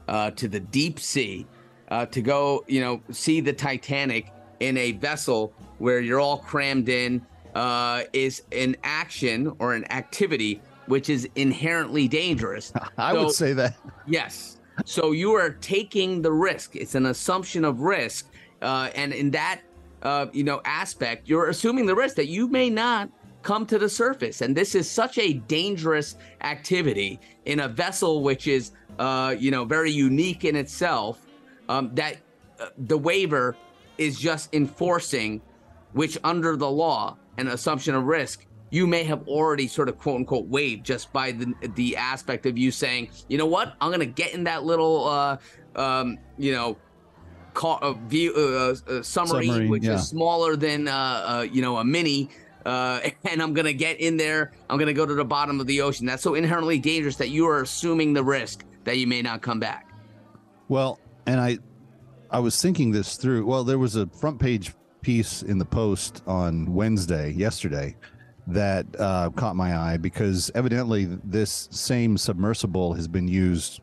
[0.07, 1.45] uh, to the deep sea,
[1.89, 6.89] uh, to go, you know, see the Titanic in a vessel where you're all crammed
[6.89, 7.25] in
[7.55, 12.73] uh, is an action or an activity which is inherently dangerous.
[12.97, 13.75] I so, would say that.
[14.07, 14.57] Yes.
[14.85, 16.75] So you are taking the risk.
[16.75, 18.27] It's an assumption of risk,
[18.61, 19.61] uh, and in that,
[20.03, 23.09] uh, you know, aspect, you're assuming the risk that you may not
[23.43, 24.41] come to the surface.
[24.41, 29.65] And this is such a dangerous activity in a vessel which is, uh, you know,
[29.65, 31.25] very unique in itself
[31.69, 32.17] um, that
[32.59, 33.55] uh, the waiver
[33.97, 35.41] is just enforcing,
[35.93, 40.17] which under the law and assumption of risk, you may have already sort of quote
[40.17, 44.05] unquote waived just by the the aspect of you saying, you know what, I'm gonna
[44.05, 45.37] get in that little, uh,
[45.75, 46.77] um, you know,
[47.53, 49.95] call, uh, view uh, uh, submarine, submarine, which yeah.
[49.95, 52.29] is smaller than uh, uh, you know a mini.
[52.65, 52.99] Uh,
[53.29, 54.51] and I'm gonna get in there.
[54.69, 56.05] I'm gonna go to the bottom of the ocean.
[56.05, 59.59] That's so inherently dangerous that you are assuming the risk that you may not come
[59.59, 59.87] back.
[60.67, 60.99] Well,
[61.29, 61.59] and I
[62.31, 63.45] I was thinking this through.
[63.45, 67.95] Well, there was a front page piece in the Post on Wednesday, yesterday,
[68.47, 73.81] that uh, caught my eye because evidently this same submersible has been used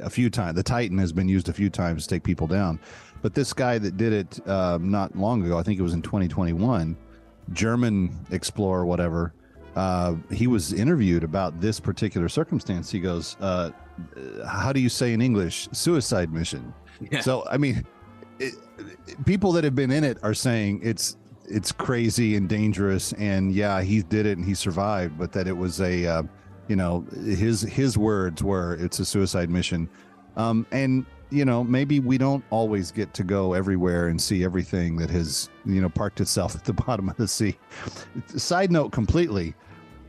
[0.00, 0.56] a few times.
[0.56, 2.80] The Titan has been used a few times to take people down,
[3.22, 6.02] but this guy that did it uh, not long ago, I think it was in
[6.02, 6.96] 2021,
[7.52, 9.34] German explorer, whatever.
[9.74, 12.90] Uh, he was interviewed about this particular circumstance.
[12.90, 13.70] He goes, uh,
[14.46, 17.20] "How do you say in English suicide mission?" Yeah.
[17.20, 17.86] So I mean,
[18.38, 18.54] it,
[19.24, 21.16] people that have been in it are saying it's
[21.48, 25.56] it's crazy and dangerous, and yeah, he did it and he survived, but that it
[25.56, 26.22] was a, uh,
[26.68, 29.88] you know, his his words were it's a suicide mission,
[30.36, 34.96] um, and you know maybe we don't always get to go everywhere and see everything
[34.96, 37.56] that has you know parked itself at the bottom of the sea.
[38.36, 39.54] Side note, completely.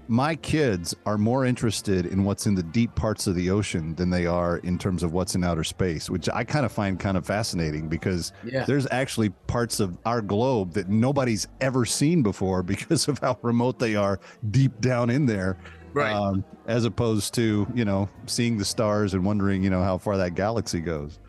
[0.08, 4.10] My kids are more interested in what's in the deep parts of the ocean than
[4.10, 7.18] they are in terms of what's in outer space, which I kind of find kind
[7.18, 8.64] of fascinating because Yeah.
[8.66, 13.80] there's actually parts of our globe that nobody's ever seen before because of how remote
[13.80, 14.20] they are
[14.52, 15.58] deep down in there.
[15.94, 16.14] Right.
[16.14, 20.16] Um, as opposed to, you know, seeing the stars and wondering, you know, how far
[20.18, 21.20] that galaxy goes.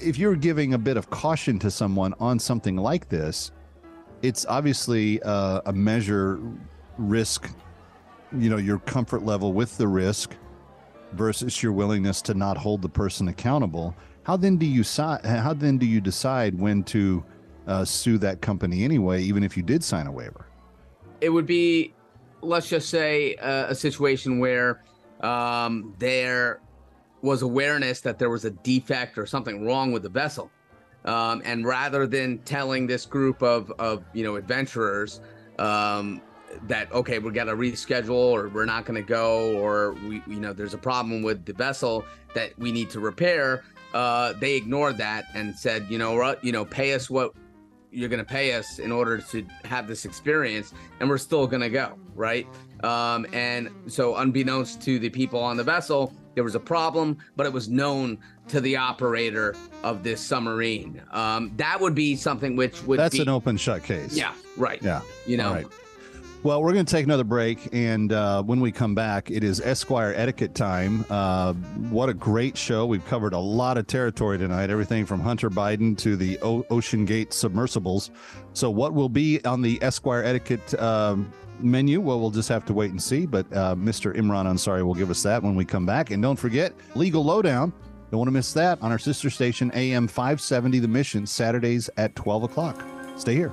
[0.00, 3.52] If you're giving a bit of caution to someone on something like this,
[4.20, 6.40] it's obviously uh, a measure
[6.98, 7.50] risk
[8.38, 10.36] you know your comfort level with the risk
[11.12, 15.78] versus your willingness to not hold the person accountable how then do you how then
[15.78, 17.24] do you decide when to
[17.66, 20.46] uh, sue that company anyway even if you did sign a waiver?
[21.20, 21.94] It would be
[22.40, 24.82] let's just say uh, a situation where
[25.20, 26.60] um, there
[27.22, 30.50] was awareness that there was a defect or something wrong with the vessel.
[31.04, 35.20] Um, and rather than telling this group of, of you know adventurers
[35.58, 36.22] um,
[36.64, 40.40] that okay we got to reschedule or we're not going to go or we you
[40.40, 43.62] know there's a problem with the vessel that we need to repair
[43.94, 46.42] uh, they ignored that and said you know what?
[46.44, 47.32] You know pay us what
[47.90, 51.62] you're going to pay us in order to have this experience and we're still going
[51.62, 52.46] to go right?
[52.82, 57.44] Um, and so unbeknownst to the people on the vessel there was a problem but
[57.44, 61.02] it was known to the operator of this submarine.
[61.10, 64.16] Um, that would be something which would that's be an open shut case.
[64.16, 64.82] Yeah right.
[64.82, 65.02] Yeah.
[65.26, 65.66] You know right.
[66.44, 69.60] Well we're going to take another break and uh, when we come back it is
[69.60, 71.06] esquire etiquette time.
[71.08, 72.84] Uh, what a great show.
[72.84, 77.32] We've covered a lot of territory tonight everything from hunter biden to the o- OceanGate
[77.32, 78.10] submersibles.
[78.54, 82.00] So what will be on the esquire etiquette um, menu?
[82.00, 85.10] Well we'll just have to wait and see but uh, mr imran ansari will give
[85.10, 86.10] us that when we come back.
[86.10, 87.72] And don't forget legal lowdown.
[88.10, 92.16] Don't want to miss that on our sister station am 570 the mission saturdays at
[92.16, 92.84] 12 o'clock.
[93.16, 93.52] Stay here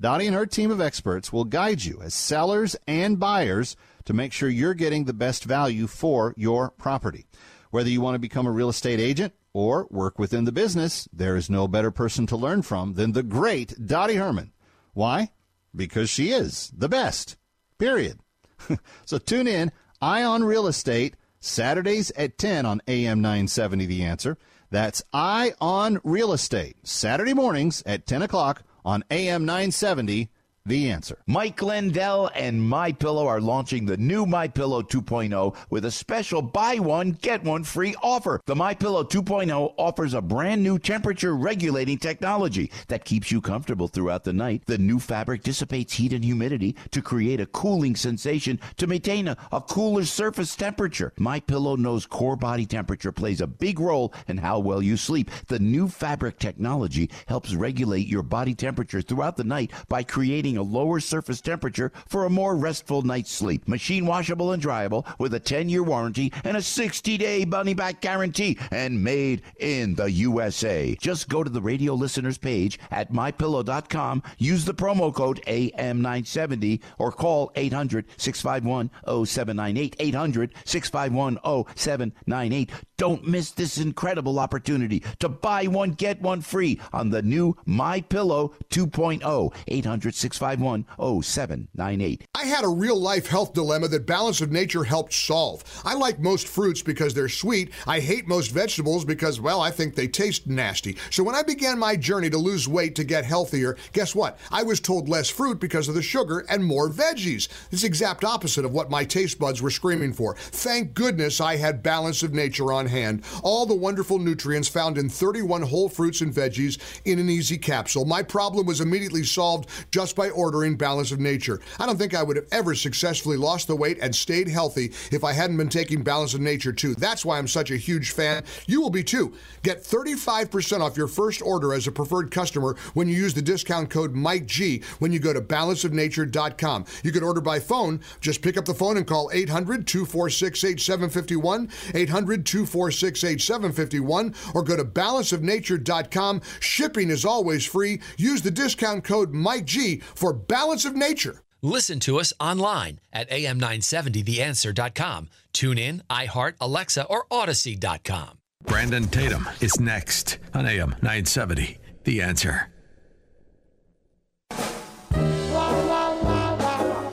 [0.00, 4.32] Dottie and her team of experts will guide you as sellers and buyers to make
[4.32, 7.26] sure you're getting the best value for your property.
[7.70, 11.36] Whether you want to become a real estate agent or work within the business, there
[11.36, 14.52] is no better person to learn from than the great Dottie Herman.
[14.94, 15.32] Why?
[15.74, 17.36] Because she is the best.
[17.78, 18.20] Period.
[19.04, 24.38] so tune in, Eye on Real Estate, Saturdays at 10 on AM 970 The Answer.
[24.70, 30.30] That's Eye on Real Estate, Saturday mornings at 10 o'clock on AM 970
[30.68, 31.16] The Answer.
[31.26, 36.42] Mike Lindell and My Pillow are launching the new My Pillow 2.0 with a special
[36.42, 38.42] buy one get one free offer.
[38.44, 43.88] The My Pillow 2.0 offers a brand new temperature regulating technology that keeps you comfortable
[43.88, 44.62] throughout the night.
[44.66, 49.38] The new fabric dissipates heat and humidity to create a cooling sensation to maintain a,
[49.50, 51.14] a cooler surface temperature.
[51.18, 55.30] My Pillow knows core body temperature plays a big role in how well you sleep.
[55.46, 60.62] The new fabric technology helps regulate your body temperature throughout the night by creating a
[60.62, 63.66] lower surface temperature for a more restful night's sleep.
[63.68, 68.00] Machine washable and dryable with a 10 year warranty and a 60 day money back
[68.00, 70.96] guarantee and made in the USA.
[71.00, 77.12] Just go to the radio listeners page at mypillow.com, use the promo code AM970 or
[77.12, 78.90] call 800 651
[79.26, 79.96] 0798.
[79.98, 81.38] 800 651
[81.76, 82.70] 0798.
[82.96, 88.00] Don't miss this incredible opportunity to buy one, get one free on the new My
[88.00, 89.54] Pillow 2.0.
[89.68, 92.24] 800 651 0798.
[92.34, 95.64] I had a real life health dilemma that Balance of Nature helped solve.
[95.84, 97.72] I like most fruits because they're sweet.
[97.86, 100.96] I hate most vegetables because, well, I think they taste nasty.
[101.10, 104.38] So when I began my journey to lose weight to get healthier, guess what?
[104.50, 107.48] I was told less fruit because of the sugar and more veggies.
[107.70, 110.36] It's exact opposite of what my taste buds were screaming for.
[110.36, 113.24] Thank goodness I had Balance of Nature on hand.
[113.42, 118.04] All the wonderful nutrients found in 31 whole fruits and veggies in an easy capsule.
[118.04, 121.60] My problem was immediately solved just by ordering Balance of Nature.
[121.78, 125.24] I don't think I would have ever successfully lost the weight and stayed healthy if
[125.24, 126.94] I hadn't been taking Balance of Nature too.
[126.94, 128.44] That's why I'm such a huge fan.
[128.66, 129.34] You will be too.
[129.62, 133.90] Get 35% off your first order as a preferred customer when you use the discount
[133.90, 136.84] code MikeG when you go to balanceofnature.com.
[137.02, 138.00] You can order by phone.
[138.20, 144.76] Just pick up the phone and call 800 246 8751, 800 246 8751, or go
[144.76, 146.42] to balanceofnature.com.
[146.60, 148.00] Shipping is always free.
[148.16, 151.42] Use the discount code MikeG for Balance of Nature.
[151.62, 155.28] Listen to us online at am970theanswer.com.
[155.52, 158.38] Tune in, iHeart, Alexa, or Audacy.com.
[158.64, 161.78] Brandon Tatum is next on AM 970.
[162.04, 162.68] The answer.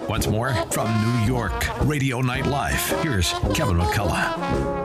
[0.08, 2.86] Once more from New York, Radio Night Live.
[3.02, 4.85] Here's Kevin McCullough.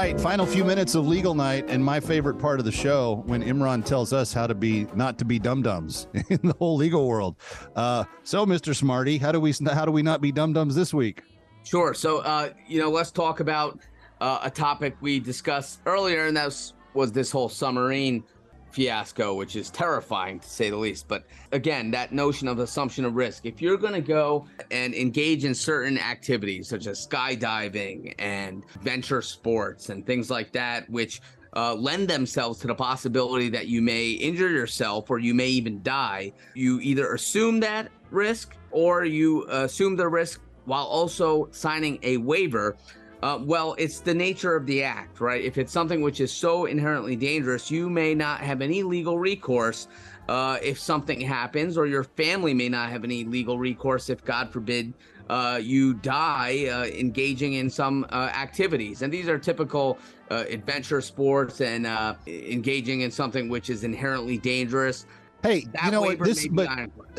[0.00, 3.42] Right, final few minutes of legal night, and my favorite part of the show when
[3.42, 7.06] Imran tells us how to be not to be dum dums in the whole legal
[7.06, 7.36] world.
[7.76, 8.74] Uh, so, Mr.
[8.74, 11.20] Smarty, how do we how do we not be dum dums this week?
[11.64, 11.92] Sure.
[11.92, 13.78] So, uh, you know, let's talk about
[14.22, 18.24] uh, a topic we discussed earlier, and that was, was this whole submarine
[18.70, 21.08] fiasco, which is terrifying to say the least.
[21.08, 23.46] But again, that notion of assumption of risk.
[23.46, 29.22] If you're going to go and engage in certain activities such as skydiving and venture
[29.22, 31.20] sports and things like that, which
[31.56, 35.82] uh, lend themselves to the possibility that you may injure yourself or you may even
[35.82, 42.16] die, you either assume that risk or you assume the risk while also signing a
[42.18, 42.76] waiver
[43.22, 45.44] uh, well, it's the nature of the act, right?
[45.44, 49.88] If it's something which is so inherently dangerous, you may not have any legal recourse
[50.28, 54.50] uh, if something happens, or your family may not have any legal recourse if, God
[54.52, 54.94] forbid,
[55.28, 59.02] uh, you die uh, engaging in some uh, activities.
[59.02, 59.98] And these are typical
[60.30, 61.86] uh, adventure sports and
[62.26, 65.06] engaging in something which is inherently dangerous.
[65.42, 66.18] Hey, that you know what?
[66.18, 66.68] This, but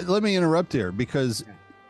[0.06, 1.43] let me interrupt here because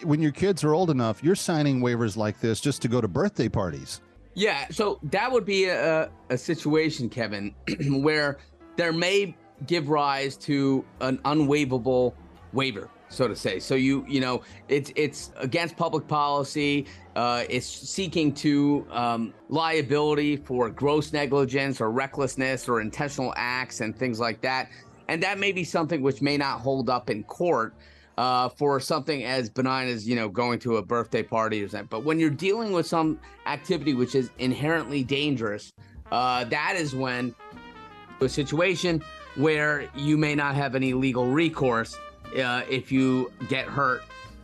[0.04, 3.08] when your kids are old enough, you're signing waivers like this just to go to
[3.08, 4.02] birthday parties.
[4.34, 7.54] Yeah, so that would be a, a situation, Kevin,
[8.02, 8.38] where
[8.78, 9.36] there may
[9.68, 12.14] give rise to an unwaivable
[12.54, 13.60] waiver, so to say.
[13.60, 16.86] So you you know it's it's against public policy.
[17.16, 23.95] Uh, it's seeking to um, liability for gross negligence or recklessness or intentional acts and
[23.95, 24.70] things like that.
[25.10, 27.74] And that may be something which may not hold up in court
[28.22, 31.88] uh, for something as benign as you know going to a birthday party or something.
[31.89, 35.74] But when you're dealing with some activity which is inherently dangerous,
[36.11, 37.34] uh, that is when
[38.19, 39.03] a situation
[39.38, 41.97] where you may not have any legal recourse
[42.38, 44.03] uh, if you get hurt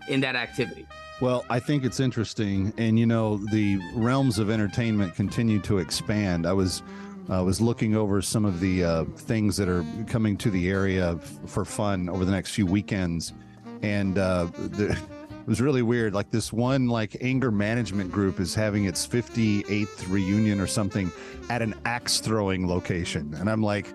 [0.09, 0.87] in that activity.
[1.21, 6.47] Well, I think it's interesting, and you know the realms of entertainment continue to expand.
[6.47, 6.81] I was.
[7.29, 11.15] I was looking over some of the uh, things that are coming to the area
[11.15, 13.33] f- for fun over the next few weekends
[13.81, 14.91] and uh, the,
[15.29, 16.13] it was really weird.
[16.13, 21.11] Like this one, like anger management group is having its 58th reunion or something
[21.49, 23.93] at an axe throwing location, and I'm like,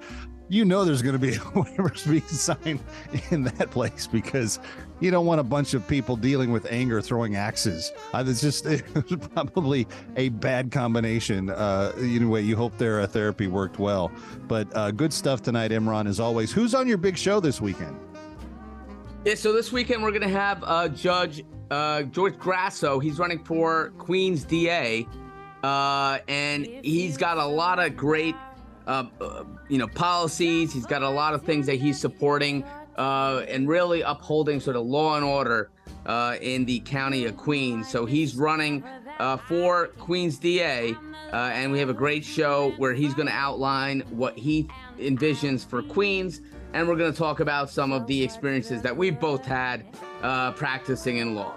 [0.53, 2.80] you know, there's going to be waivers being signed
[3.30, 4.59] in that place because
[5.01, 7.91] you don't want a bunch of people dealing with anger throwing axes.
[8.12, 8.66] Uh, it's just
[9.35, 11.49] probably a bad combination.
[11.49, 14.12] Uh, anyway, you hope their uh, therapy worked well.
[14.47, 16.53] But uh, good stuff tonight, Imran, as always.
[16.53, 17.97] Who's on your big show this weekend?
[19.25, 22.99] Yeah, so this weekend we're going to have uh, Judge uh, George Grasso.
[22.99, 25.07] He's running for Queens DA,
[25.62, 28.35] uh, and he's got a lot of great,
[28.89, 30.73] uh, uh, you know, policies.
[30.73, 32.64] He's got a lot of things that he's supporting
[32.99, 35.70] uh, and really upholding sort of law and order
[36.41, 37.89] in the county of Queens.
[37.89, 38.83] So he's running
[39.47, 40.97] for Queens DA,
[41.33, 44.68] and we have a great show where he's going to outline what he
[44.99, 46.41] envisions for Queens
[46.75, 49.85] and we're going to talk about some of the experiences that we've both had
[50.23, 51.55] uh, practicing in law.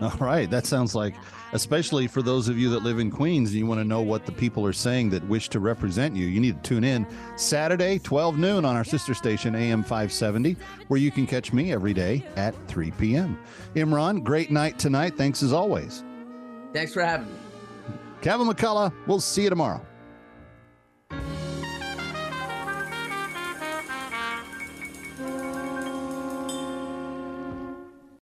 [0.00, 1.14] All right, that sounds like,
[1.52, 4.26] especially for those of you that live in Queens and you want to know what
[4.26, 7.06] the people are saying that wish to represent you, you need to tune in
[7.36, 10.56] Saturday, 12 noon on our sister station, AM 570,
[10.88, 13.38] where you can catch me every day at 3 p.m.
[13.74, 15.16] Imran, great night tonight.
[15.16, 16.04] Thanks as always.
[16.74, 17.38] Thanks for having me.
[18.20, 19.80] Kevin McCullough, we'll see you tomorrow.